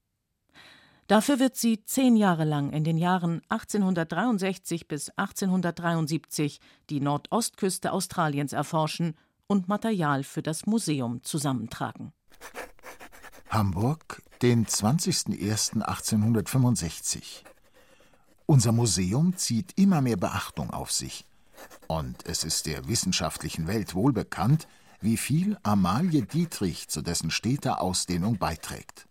Dafür 1.06 1.38
wird 1.38 1.56
sie 1.56 1.82
zehn 1.84 2.16
Jahre 2.16 2.44
lang 2.44 2.72
in 2.72 2.84
den 2.84 2.98
Jahren 2.98 3.40
1863 3.48 4.86
bis 4.86 5.08
1873 5.10 6.60
die 6.90 7.00
Nordostküste 7.00 7.92
Australiens 7.92 8.52
erforschen 8.52 9.16
und 9.46 9.66
Material 9.68 10.24
für 10.24 10.42
das 10.42 10.66
Museum 10.66 11.22
zusammentragen. 11.22 12.12
Hamburg, 13.48 14.20
den 14.42 14.66
20.01.1865. 14.66 17.44
Unser 18.46 18.72
Museum 18.72 19.36
zieht 19.36 19.72
immer 19.78 20.02
mehr 20.02 20.18
Beachtung 20.18 20.70
auf 20.70 20.92
sich. 20.92 21.24
Und 21.86 22.26
es 22.26 22.44
ist 22.44 22.66
der 22.66 22.86
wissenschaftlichen 22.88 23.66
Welt 23.66 23.94
wohl 23.94 24.12
bekannt, 24.12 24.68
wie 25.00 25.16
viel 25.16 25.56
Amalie 25.62 26.22
Dietrich 26.22 26.88
zu 26.88 27.00
dessen 27.00 27.30
steter 27.30 27.80
Ausdehnung 27.80 28.38
beiträgt. 28.38 29.06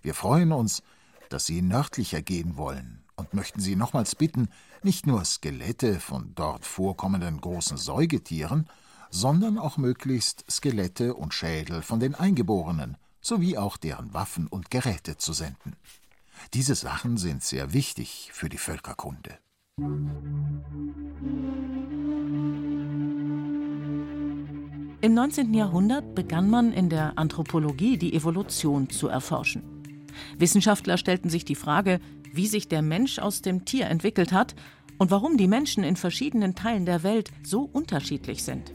Wir 0.00 0.14
freuen 0.14 0.52
uns, 0.52 0.82
dass 1.28 1.44
Sie 1.44 1.60
nördlicher 1.60 2.22
gehen 2.22 2.56
wollen 2.56 3.04
und 3.16 3.34
möchten 3.34 3.60
Sie 3.60 3.76
nochmals 3.76 4.14
bitten, 4.14 4.48
nicht 4.82 5.06
nur 5.06 5.24
Skelette 5.24 6.00
von 6.00 6.34
dort 6.34 6.64
vorkommenden 6.64 7.40
großen 7.40 7.76
Säugetieren, 7.76 8.68
sondern 9.10 9.58
auch 9.58 9.76
möglichst 9.76 10.44
Skelette 10.50 11.14
und 11.14 11.34
Schädel 11.34 11.82
von 11.82 12.00
den 12.00 12.14
Eingeborenen 12.14 12.96
sowie 13.20 13.58
auch 13.58 13.76
deren 13.76 14.14
Waffen 14.14 14.46
und 14.46 14.70
Geräte 14.70 15.16
zu 15.16 15.32
senden. 15.32 15.76
Diese 16.54 16.74
Sachen 16.74 17.16
sind 17.16 17.42
sehr 17.42 17.72
wichtig 17.72 18.30
für 18.32 18.48
die 18.48 18.58
Völkerkunde. 18.58 19.38
Im 25.02 25.14
19. 25.14 25.54
Jahrhundert 25.54 26.14
begann 26.14 26.48
man 26.48 26.72
in 26.72 26.88
der 26.88 27.18
Anthropologie 27.18 27.98
die 27.98 28.14
Evolution 28.14 28.88
zu 28.90 29.08
erforschen. 29.08 29.62
Wissenschaftler 30.38 30.96
stellten 30.96 31.28
sich 31.28 31.44
die 31.44 31.54
Frage, 31.54 32.00
wie 32.32 32.46
sich 32.46 32.68
der 32.68 32.82
Mensch 32.82 33.18
aus 33.18 33.42
dem 33.42 33.64
Tier 33.64 33.86
entwickelt 33.86 34.32
hat 34.32 34.54
und 34.98 35.10
warum 35.10 35.36
die 35.36 35.48
Menschen 35.48 35.84
in 35.84 35.96
verschiedenen 35.96 36.54
Teilen 36.54 36.86
der 36.86 37.02
Welt 37.02 37.30
so 37.42 37.68
unterschiedlich 37.70 38.42
sind. 38.42 38.72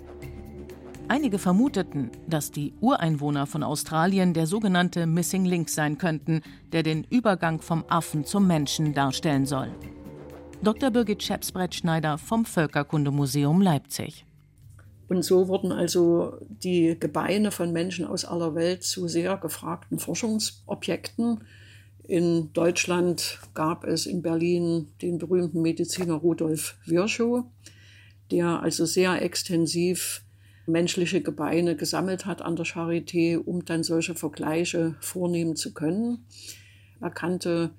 Einige 1.12 1.40
vermuteten, 1.40 2.10
dass 2.26 2.52
die 2.52 2.74
Ureinwohner 2.80 3.46
von 3.46 3.64
Australien 3.64 4.34
der 4.34 4.48
sogenannte 4.48 5.06
Missing 5.06 5.44
Link 5.44 5.68
sein 5.68 5.98
könnten, 5.98 6.42
der 6.72 6.84
den 6.84 7.04
Übergang 7.04 7.60
vom 7.60 7.84
Affen 7.90 8.24
zum 8.24 8.48
Menschen 8.48 8.94
darstellen 8.94 9.46
soll. 9.46 9.68
Dr. 10.64 10.90
Birgit 10.90 11.22
Schepsbrett-Schneider 11.22 12.18
vom 12.18 12.46
Völkerkundemuseum 12.46 13.62
Leipzig. 13.62 14.26
Und 15.10 15.24
so 15.24 15.50
wurden 15.50 15.74
also 15.74 16.38
die 16.48 16.96
Gebeine 16.98 17.52
von 17.52 17.74
Menschen 17.74 18.06
aus 18.06 18.24
aller 18.24 18.56
Welt 18.56 18.84
zu 18.84 19.10
sehr 19.10 19.36
gefragten 19.36 20.00
Forschungsobjekten. 20.00 21.44
In 22.04 22.54
Deutschland 22.54 23.40
gab 23.54 23.84
es 23.84 24.06
in 24.06 24.22
Berlin 24.22 24.88
den 25.02 25.18
berühmten 25.18 25.62
Mediziner 25.62 26.14
Rudolf 26.14 26.78
Virchow, 26.86 27.44
der 28.32 28.64
also 28.64 28.86
sehr 28.86 29.22
extensiv 29.22 30.24
menschliche 30.72 31.22
Gebeine 31.22 31.76
gesammelt 31.76 32.26
hat 32.26 32.42
an 32.42 32.56
der 32.56 32.66
Charité, 32.66 33.38
um 33.38 33.66
dann 33.66 33.84
solche 33.84 34.16
Vergleiche 34.16 34.96
vornehmen 35.00 35.56
zu 35.56 35.74
können. 35.74 36.26
Er 37.00 37.12
kannte 37.12 37.72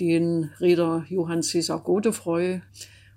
den 0.00 0.50
Reeder 0.60 1.04
Johann 1.08 1.42
Cäsar 1.42 1.80
Godefroy 1.80 2.62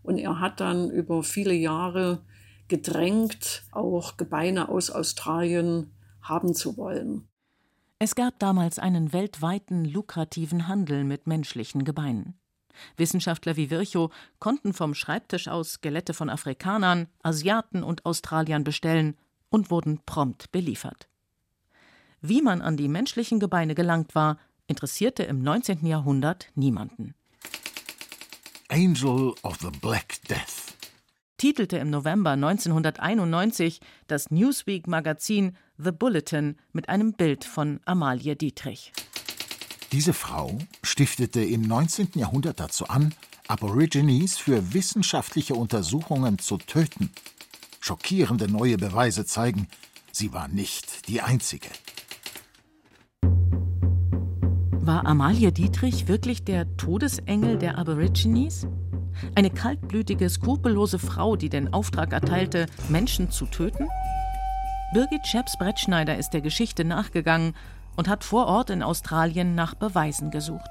und 0.04 0.18
er 0.18 0.40
hat 0.40 0.60
dann 0.60 0.90
über 0.90 1.24
viele 1.24 1.54
Jahre 1.54 2.22
gedrängt, 2.68 3.64
auch 3.72 4.18
Gebeine 4.18 4.70
aus 4.70 4.90
Australien 4.90 5.92
haben 6.22 6.54
zu 6.54 6.78
wollen. 6.78 7.28
Es 8.00 8.16
gab 8.16 8.40
damals 8.40 8.78
einen 8.78 9.14
weltweiten 9.14 9.86
lukrativen 9.86 10.68
Handel 10.68 11.04
mit 11.04 11.28
menschlichen 11.28 11.86
Gebeinen. 11.86 12.36
Wissenschaftler 12.98 13.56
wie 13.56 13.70
Virchow 13.70 14.12
konnten 14.40 14.74
vom 14.74 14.94
Schreibtisch 14.94 15.48
aus 15.48 15.74
Skelette 15.74 16.14
von 16.14 16.30
Afrikanern, 16.30 17.08
Asiaten 17.24 17.84
und 17.84 18.06
Australiern 18.06 18.64
bestellen 18.64 19.18
und 19.50 19.72
wurden 19.72 20.00
prompt 20.06 20.52
beliefert. 20.52 21.08
Wie 22.22 22.42
man 22.42 22.62
an 22.62 22.78
die 22.78 22.88
menschlichen 22.88 23.40
Gebeine 23.40 23.76
gelangt 23.76 24.16
war, 24.16 24.38
interessierte 24.68 25.24
im 25.24 25.42
19. 25.44 25.86
Jahrhundert 25.86 26.48
niemanden. 26.56 27.14
Angel 28.70 29.36
of 29.44 29.58
the 29.62 29.70
Black 29.80 30.16
Death 30.28 30.66
titelte 31.38 31.78
im 31.78 31.90
November 31.90 32.32
1991 32.32 33.80
das 34.08 34.32
Newsweek-Magazin 34.32 35.56
The 35.78 35.92
Bulletin 35.92 36.58
mit 36.72 36.90
einem 36.90 37.14
Bild 37.14 37.44
von 37.44 37.80
Amalie 37.86 38.36
Dietrich. 38.36 38.94
Diese 39.92 40.14
Frau 40.14 40.58
stiftete 40.84 41.42
im 41.42 41.62
19. 41.62 42.10
Jahrhundert 42.16 42.60
dazu 42.60 42.88
an, 42.88 43.14
Aborigines 43.48 44.38
für 44.38 44.74
wissenschaftliche 44.74 45.54
Untersuchungen 45.54 46.40
zu 46.40 46.58
töten. 46.58 47.12
Schockierende 47.80 48.48
neue 48.48 48.78
Beweise 48.78 49.26
zeigen, 49.26 49.68
sie 50.12 50.34
war 50.34 50.48
nicht 50.48 51.08
die 51.08 51.22
einzige. 51.22 51.70
War 54.72 55.06
Amalie 55.06 55.52
Dietrich 55.52 56.08
wirklich 56.08 56.44
der 56.44 56.76
Todesengel 56.78 57.58
der 57.58 57.78
Aborigines? 57.78 58.68
Eine 59.36 59.50
kaltblütige, 59.50 60.30
skrupellose 60.30 61.00
Frau, 61.00 61.36
die 61.36 61.50
den 61.50 61.74
Auftrag 61.74 62.12
erteilte, 62.12 62.66
Menschen 62.90 63.32
zu 63.32 63.46
töten? 63.46 63.88
Birgit 64.94 65.26
Scheps-Brettschneider 65.26 66.18
ist 66.18 66.32
der 66.32 66.42
Geschichte 66.42 66.86
nachgegangen 66.86 67.54
und 67.96 68.08
hat 68.08 68.24
vor 68.24 68.48
Ort 68.48 68.70
in 68.70 68.84
Australien 68.84 69.56
nach 69.56 69.76
Beweisen 69.76 70.32
gesucht. 70.32 70.70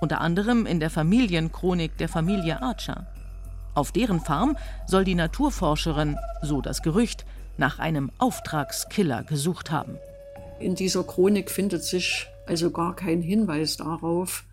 Unter 0.00 0.20
anderem 0.20 0.66
in 0.66 0.80
der 0.80 0.90
Familienchronik 0.90 1.96
der 1.98 2.08
Familie 2.08 2.62
Archer. 2.62 3.06
Auf 3.74 3.92
deren 3.92 4.20
Farm 4.20 4.56
soll 4.86 5.04
die 5.04 5.14
Naturforscherin, 5.14 6.16
so 6.42 6.60
das 6.60 6.82
Gerücht, 6.82 7.24
nach 7.58 7.78
einem 7.78 8.10
Auftragskiller 8.18 9.24
gesucht 9.24 9.70
haben. 9.70 9.98
In 10.58 10.74
dieser 10.74 11.04
Chronik 11.04 11.50
findet 11.50 11.84
sich 11.84 12.26
also 12.46 12.70
gar 12.70 12.96
kein 12.96 13.20
Hinweis 13.20 13.76
darauf, 13.76 14.44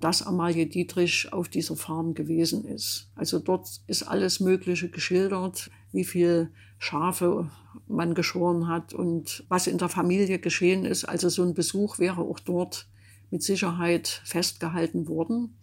dass 0.00 0.22
Amalie 0.22 0.66
Dietrich 0.66 1.32
auf 1.32 1.48
dieser 1.48 1.76
Farm 1.76 2.14
gewesen 2.14 2.64
ist. 2.64 3.10
Also 3.14 3.38
dort 3.38 3.68
ist 3.86 4.02
alles 4.02 4.40
Mögliche 4.40 4.88
geschildert, 4.88 5.70
wie 5.92 6.04
viel 6.04 6.50
Schafe 6.78 7.50
man 7.86 8.14
geschoren 8.14 8.68
hat 8.68 8.94
und 8.94 9.44
was 9.48 9.66
in 9.66 9.78
der 9.78 9.90
Familie 9.90 10.38
geschehen 10.38 10.86
ist. 10.86 11.04
Also 11.04 11.28
so 11.28 11.42
ein 11.42 11.54
Besuch 11.54 11.98
wäre 11.98 12.22
auch 12.22 12.40
dort 12.40 12.88
mit 13.30 13.42
Sicherheit 13.42 14.22
festgehalten 14.24 15.06
worden. 15.06 15.56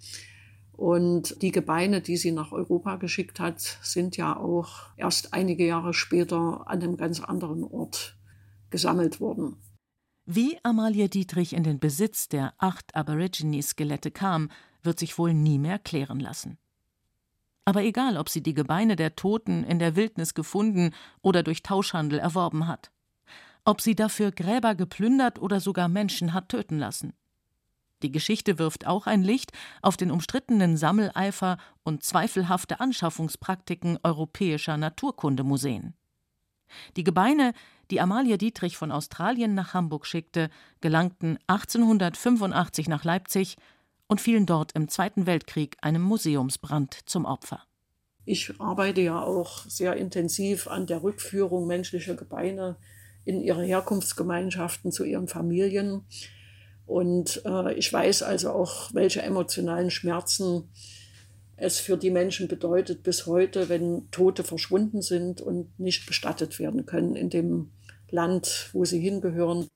Und 0.73 1.41
die 1.41 1.51
Gebeine, 1.51 2.01
die 2.01 2.17
sie 2.17 2.31
nach 2.31 2.51
Europa 2.51 2.97
geschickt 2.97 3.39
hat, 3.39 3.59
sind 3.81 4.15
ja 4.15 4.37
auch 4.37 4.91
erst 4.95 5.33
einige 5.33 5.65
Jahre 5.65 5.95
später 5.95 6.67
an 6.67 6.83
einem 6.83 6.97
ganz 6.97 7.19
anderen 7.19 7.63
Ort 7.63 8.15
gesammelt 8.69 9.19
worden. 9.19 9.55
Wie 10.29 10.59
Amalie 10.61 11.07
Dietrich 11.07 11.53
in 11.53 11.63
den 11.63 11.79
Besitz 11.79 12.27
der 12.27 12.53
acht 12.57 12.93
Aborigine-Skelette 12.93 14.11
kam, 14.11 14.49
wird 14.83 14.99
sich 14.99 15.17
wohl 15.17 15.33
nie 15.33 15.57
mehr 15.57 15.79
klären 15.79 16.19
lassen. 16.19 16.57
Aber 17.63 17.81
egal, 17.81 18.17
ob 18.17 18.27
sie 18.27 18.43
die 18.43 18.53
Gebeine 18.53 18.97
der 18.97 19.15
Toten 19.15 19.63
in 19.63 19.79
der 19.79 19.95
Wildnis 19.95 20.33
gefunden 20.33 20.93
oder 21.21 21.43
durch 21.43 21.63
Tauschhandel 21.63 22.19
erworben 22.19 22.67
hat. 22.67 22.91
Ob 23.63 23.79
sie 23.79 23.95
dafür 23.95 24.31
Gräber 24.31 24.75
geplündert 24.75 25.39
oder 25.39 25.61
sogar 25.61 25.87
Menschen 25.87 26.33
hat 26.33 26.49
töten 26.49 26.77
lassen. 26.77 27.13
Die 28.03 28.11
Geschichte 28.11 28.59
wirft 28.59 28.85
auch 28.85 29.07
ein 29.07 29.23
Licht 29.23 29.53
auf 29.81 29.95
den 29.95 30.11
umstrittenen 30.11 30.75
Sammeleifer 30.75 31.57
und 31.83 32.03
zweifelhafte 32.03 32.81
Anschaffungspraktiken 32.81 33.97
europäischer 34.03 34.75
Naturkundemuseen. 34.75 35.93
Die 36.95 37.03
Gebeine, 37.03 37.53
die 37.91 38.01
Amalie 38.01 38.37
Dietrich 38.37 38.77
von 38.77 38.91
Australien 38.91 39.53
nach 39.53 39.73
Hamburg 39.73 40.05
schickte, 40.05 40.49
gelangten 40.81 41.37
1885 41.47 42.87
nach 42.87 43.03
Leipzig 43.03 43.55
und 44.07 44.21
fielen 44.21 44.45
dort 44.45 44.71
im 44.73 44.87
Zweiten 44.87 45.25
Weltkrieg 45.25 45.77
einem 45.81 46.01
Museumsbrand 46.01 46.97
zum 47.05 47.25
Opfer. 47.25 47.63
Ich 48.25 48.59
arbeite 48.59 49.01
ja 49.01 49.21
auch 49.21 49.65
sehr 49.67 49.95
intensiv 49.95 50.67
an 50.67 50.85
der 50.85 51.01
Rückführung 51.01 51.65
menschlicher 51.65 52.15
Gebeine 52.15 52.75
in 53.23 53.41
ihre 53.41 53.63
Herkunftsgemeinschaften 53.63 54.91
zu 54.91 55.05
ihren 55.05 55.27
Familien. 55.27 56.05
Und 56.85 57.41
äh, 57.45 57.73
ich 57.73 57.91
weiß 57.91 58.23
also 58.23 58.51
auch, 58.51 58.93
welche 58.93 59.21
emotionalen 59.21 59.91
Schmerzen 59.91 60.69
es 61.57 61.79
für 61.79 61.97
die 61.97 62.11
Menschen 62.11 62.47
bedeutet 62.47 63.01
bis 63.01 63.25
heute, 63.25 63.67
wenn 63.67 64.09
Tote 64.11 64.43
verschwunden 64.43 65.01
sind 65.01 65.41
und 65.41 65.79
nicht 65.79 66.05
bestattet 66.05 66.59
werden 66.59 66.85
können 66.85 67.15
in 67.15 67.29
dem 67.31 67.71
Land, 68.09 68.69
wo 68.73 68.85
sie 68.85 68.99
hingehören. 68.99 69.67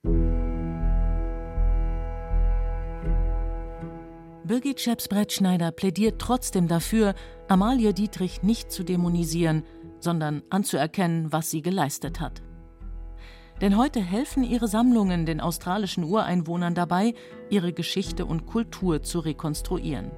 Birgit 4.44 4.80
Scheps-Brettschneider 4.80 5.72
plädiert 5.72 6.20
trotzdem 6.20 6.68
dafür, 6.68 7.14
Amalie 7.48 7.92
Dietrich 7.92 8.42
nicht 8.42 8.70
zu 8.70 8.84
dämonisieren, 8.84 9.64
sondern 9.98 10.42
anzuerkennen, 10.50 11.32
was 11.32 11.50
sie 11.50 11.62
geleistet 11.62 12.20
hat. 12.20 12.42
Denn 13.60 13.76
heute 13.76 14.00
helfen 14.00 14.44
ihre 14.44 14.68
Sammlungen 14.68 15.26
den 15.26 15.40
australischen 15.40 16.04
Ureinwohnern 16.04 16.74
dabei, 16.74 17.14
ihre 17.50 17.72
Geschichte 17.72 18.24
und 18.26 18.46
Kultur 18.46 19.02
zu 19.02 19.20
rekonstruieren. 19.20 20.10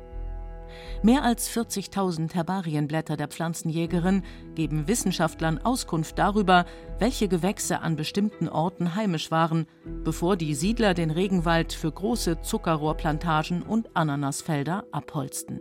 Mehr 1.02 1.22
als 1.22 1.50
40.000 1.50 2.34
Herbarienblätter 2.34 3.16
der 3.16 3.28
Pflanzenjägerin 3.28 4.22
geben 4.54 4.88
Wissenschaftlern 4.88 5.58
Auskunft 5.58 6.18
darüber, 6.18 6.64
welche 6.98 7.28
Gewächse 7.28 7.80
an 7.80 7.96
bestimmten 7.96 8.48
Orten 8.48 8.94
heimisch 8.94 9.30
waren, 9.30 9.66
bevor 10.04 10.36
die 10.36 10.54
Siedler 10.54 10.94
den 10.94 11.10
Regenwald 11.10 11.72
für 11.72 11.92
große 11.92 12.40
Zuckerrohrplantagen 12.42 13.62
und 13.62 13.94
Ananasfelder 13.94 14.84
abholzten. 14.92 15.60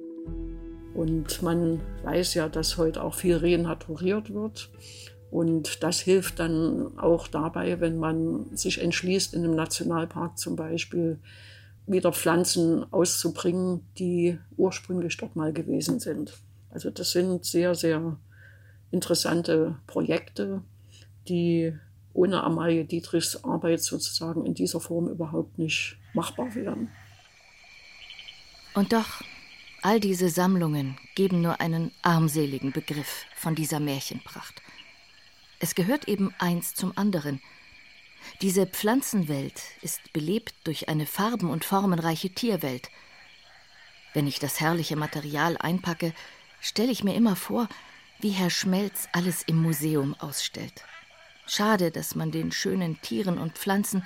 Und 0.93 1.41
man 1.41 1.82
weiß 2.04 2.36
ja, 2.36 2.49
dass 2.49 2.78
heute 2.78 3.04
auch 3.04 3.15
viel 3.15 3.38
renaturiert 3.38 4.34
wird. 4.34 4.69
Und 5.32 5.82
das 5.82 5.99
hilft 5.99 6.38
dann 6.38 6.97
auch 6.99 7.28
dabei, 7.28 7.80
wenn 7.80 7.97
man 7.97 8.56
sich 8.56 8.80
entschließt, 8.80 9.34
in 9.34 9.43
einem 9.43 9.56
Nationalpark 9.56 10.38
zum 10.38 10.56
Beispiel 10.56 11.19
wieder 11.86 12.13
Pflanzen 12.13 12.91
auszubringen, 12.91 13.86
die 13.98 14.39
ursprünglich 14.58 15.17
dort 15.17 15.36
mal 15.36 15.54
gewesen 15.54 16.00
sind. 16.00 16.34
Also 16.69 16.89
das 16.89 17.12
sind 17.12 17.46
sehr, 17.46 17.76
sehr 17.76 18.17
interessante 18.91 19.76
Projekte, 19.88 20.62
die 21.28 21.74
ohne 22.13 22.43
Amalie 22.43 22.86
Dietrichs 22.86 23.43
Arbeit 23.43 23.82
sozusagen 23.82 24.46
in 24.46 24.54
dieser 24.54 24.80
Form 24.80 25.08
überhaupt 25.08 25.58
nicht 25.58 25.98
machbar 26.13 26.54
wären. 26.56 26.89
Und 28.76 28.93
doch, 28.93 29.22
all 29.82 30.00
diese 30.00 30.30
Sammlungen 30.30 30.98
geben 31.15 31.41
nur 31.41 31.60
einen 31.60 31.91
armseligen 32.02 32.72
Begriff 32.72 33.26
von 33.36 33.56
dieser 33.56 33.80
Märchenpracht. 33.80 34.62
Es 35.60 35.76
gehört 35.76 36.08
eben 36.08 36.34
eins 36.39 36.74
zum 36.74 36.98
anderen. 36.98 37.39
Diese 38.42 38.66
Pflanzenwelt 38.66 39.62
ist 39.82 40.14
belebt 40.14 40.54
durch 40.64 40.90
eine 40.90 41.06
farben- 41.06 41.50
und 41.50 41.66
formenreiche 41.66 42.30
Tierwelt. 42.30 42.90
Wenn 44.14 44.28
ich 44.28 44.40
das 44.40 44.60
herrliche 44.60 44.96
Material 44.96 45.58
einpacke, 45.58 46.14
stelle 46.62 46.92
ich 46.92 47.04
mir 47.04 47.16
immer 47.16 47.36
vor, 47.36 47.68
wie 48.20 48.30
Herr 48.30 48.50
Schmelz 48.50 49.08
alles 49.12 49.44
im 49.44 49.62
Museum 49.62 50.16
ausstellt. 50.20 50.84
Schade, 51.46 51.92
dass 51.92 52.16
man 52.16 52.32
den 52.32 52.52
schönen 52.52 53.02
Tieren 53.02 53.38
und 53.38 53.58
Pflanzen 53.58 54.06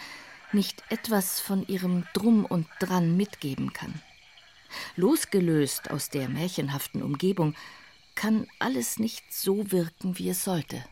nicht 0.52 0.84
etwas 0.90 1.40
von 1.40 1.68
ihrem 1.68 2.06
Drum 2.14 2.46
und 2.46 2.68
Dran 2.80 3.16
mitgeben 3.16 3.74
kann. 3.74 4.02
Losgelöst 4.96 5.92
aus 5.92 6.10
der 6.10 6.30
märchenhaften 6.30 7.04
Umgebung 7.04 7.56
kann 8.16 8.48
alles 8.60 8.98
nicht 8.98 9.32
so 9.32 9.72
wirken, 9.72 10.18
wie 10.18 10.30
es 10.30 10.44
sollte. 10.44 10.84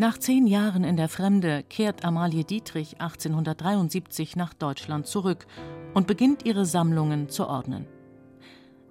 Nach 0.00 0.16
zehn 0.16 0.46
Jahren 0.46 0.82
in 0.82 0.96
der 0.96 1.10
Fremde 1.10 1.62
kehrt 1.62 2.06
Amalie 2.06 2.42
Dietrich 2.42 3.02
1873 3.02 4.34
nach 4.34 4.54
Deutschland 4.54 5.06
zurück 5.06 5.46
und 5.92 6.06
beginnt 6.06 6.46
ihre 6.46 6.64
Sammlungen 6.64 7.28
zu 7.28 7.46
ordnen. 7.46 7.84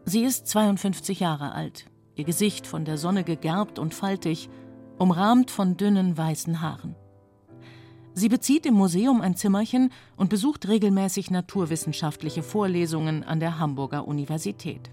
Sie 0.06 0.24
ist 0.24 0.46
52 0.46 1.20
Jahre 1.20 1.54
alt, 1.54 1.88
ihr 2.14 2.26
Gesicht 2.26 2.68
von 2.68 2.86
der 2.86 3.00
Sonne 3.00 3.24
gegerbt 3.24 3.80
und 3.80 3.96
faltig, 3.96 4.52
umrahmt 5.00 5.50
von 5.50 5.78
dünnen 5.78 6.16
weißen 6.16 6.62
Haaren. 6.62 6.94
Sie 8.14 8.30
bezieht 8.30 8.68
im 8.68 8.76
Museum 8.76 9.20
ein 9.20 9.36
Zimmerchen 9.36 9.92
und 10.16 10.30
besucht 10.30 10.68
regelmäßig 10.68 11.32
naturwissenschaftliche 11.32 12.44
Vorlesungen 12.44 13.24
an 13.24 13.40
der 13.40 13.58
Hamburger 13.58 14.08
Universität. 14.08 14.92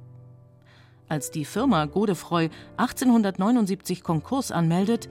Als 1.09 1.31
die 1.31 1.45
Firma 1.45 1.85
Godefroy 1.85 2.49
1879 2.79 4.03
Konkurs 4.03 4.51
anmeldet, 4.51 5.11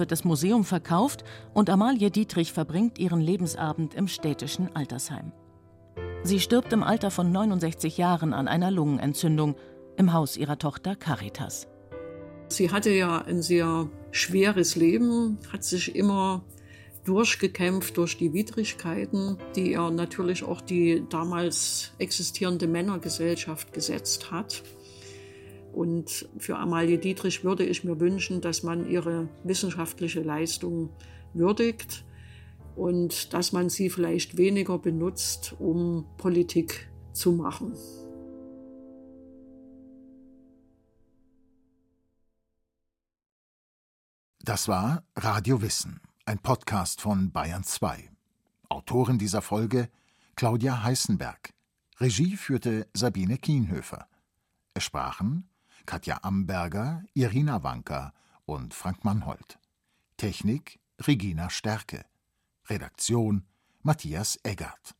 wird 0.00 0.10
das 0.10 0.24
Museum 0.24 0.64
verkauft 0.64 1.22
und 1.54 1.70
Amalie 1.70 2.10
Dietrich 2.10 2.52
verbringt 2.52 2.98
ihren 2.98 3.20
Lebensabend 3.20 3.94
im 3.94 4.08
städtischen 4.08 4.74
Altersheim. 4.74 5.30
Sie 6.24 6.40
stirbt 6.40 6.72
im 6.72 6.82
Alter 6.82 7.12
von 7.12 7.30
69 7.30 7.96
Jahren 7.96 8.34
an 8.34 8.48
einer 8.48 8.72
Lungenentzündung 8.72 9.54
im 9.96 10.12
Haus 10.12 10.36
ihrer 10.36 10.58
Tochter 10.58 10.96
Caritas. 10.96 11.68
Sie 12.48 12.72
hatte 12.72 12.90
ja 12.90 13.18
ein 13.18 13.42
sehr 13.42 13.88
schweres 14.10 14.74
Leben, 14.74 15.38
hat 15.52 15.62
sich 15.62 15.94
immer 15.94 16.42
durchgekämpft 17.04 17.96
durch 17.96 18.18
die 18.18 18.32
Widrigkeiten, 18.32 19.38
die 19.56 19.72
er 19.72 19.90
natürlich 19.90 20.42
auch 20.42 20.60
die 20.60 21.04
damals 21.08 21.92
existierende 21.98 22.66
Männergesellschaft 22.66 23.72
gesetzt 23.72 24.30
hat. 24.30 24.62
Und 25.72 26.28
für 26.38 26.56
Amalie 26.56 26.98
Dietrich 26.98 27.44
würde 27.44 27.64
ich 27.64 27.84
mir 27.84 28.00
wünschen, 28.00 28.40
dass 28.40 28.62
man 28.62 28.88
ihre 28.88 29.28
wissenschaftliche 29.44 30.20
Leistung 30.20 30.90
würdigt 31.32 32.04
und 32.76 33.32
dass 33.34 33.52
man 33.52 33.68
sie 33.68 33.90
vielleicht 33.90 34.36
weniger 34.36 34.78
benutzt, 34.78 35.54
um 35.58 36.06
Politik 36.16 36.90
zu 37.12 37.32
machen. 37.32 37.74
Das 44.42 44.66
war 44.68 45.04
Radio 45.16 45.60
Wissen, 45.62 46.00
ein 46.24 46.38
Podcast 46.38 47.00
von 47.02 47.30
Bayern 47.30 47.62
2. 47.62 48.10
Autorin 48.68 49.18
dieser 49.18 49.42
Folge 49.42 49.90
Claudia 50.34 50.82
Heißenberg. 50.82 51.52
Regie 51.98 52.36
führte 52.36 52.88
Sabine 52.94 53.36
Kienhöfer. 53.36 54.08
Es 54.72 54.84
sprachen 54.84 55.49
Katja 55.90 56.20
Amberger, 56.22 57.02
Irina 57.14 57.64
Wanker 57.64 58.12
und 58.44 58.74
Frank 58.74 59.04
Mannhold. 59.04 59.58
Technik 60.16 60.78
Regina 61.00 61.50
Stärke. 61.50 62.04
Redaktion 62.68 63.44
Matthias 63.82 64.38
Eggert. 64.44 64.94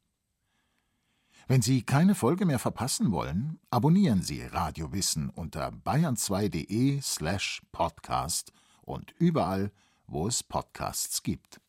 Wenn 1.47 1.63
Sie 1.63 1.85
keine 1.85 2.17
Folge 2.17 2.45
mehr 2.45 2.59
verpassen 2.59 3.13
wollen, 3.13 3.61
abonnieren 3.71 4.23
Sie 4.23 4.43
Radio 4.43 4.93
Wissen 4.93 5.31
unter 5.31 5.69
bayern2.de 5.69 7.01
slash 7.03 7.63
podcast 7.71 8.53
und 8.83 9.13
überall, 9.13 9.71
wo 10.09 10.27
es 10.27 10.43
Podcasts 10.43 11.23
gibt. 11.23 11.61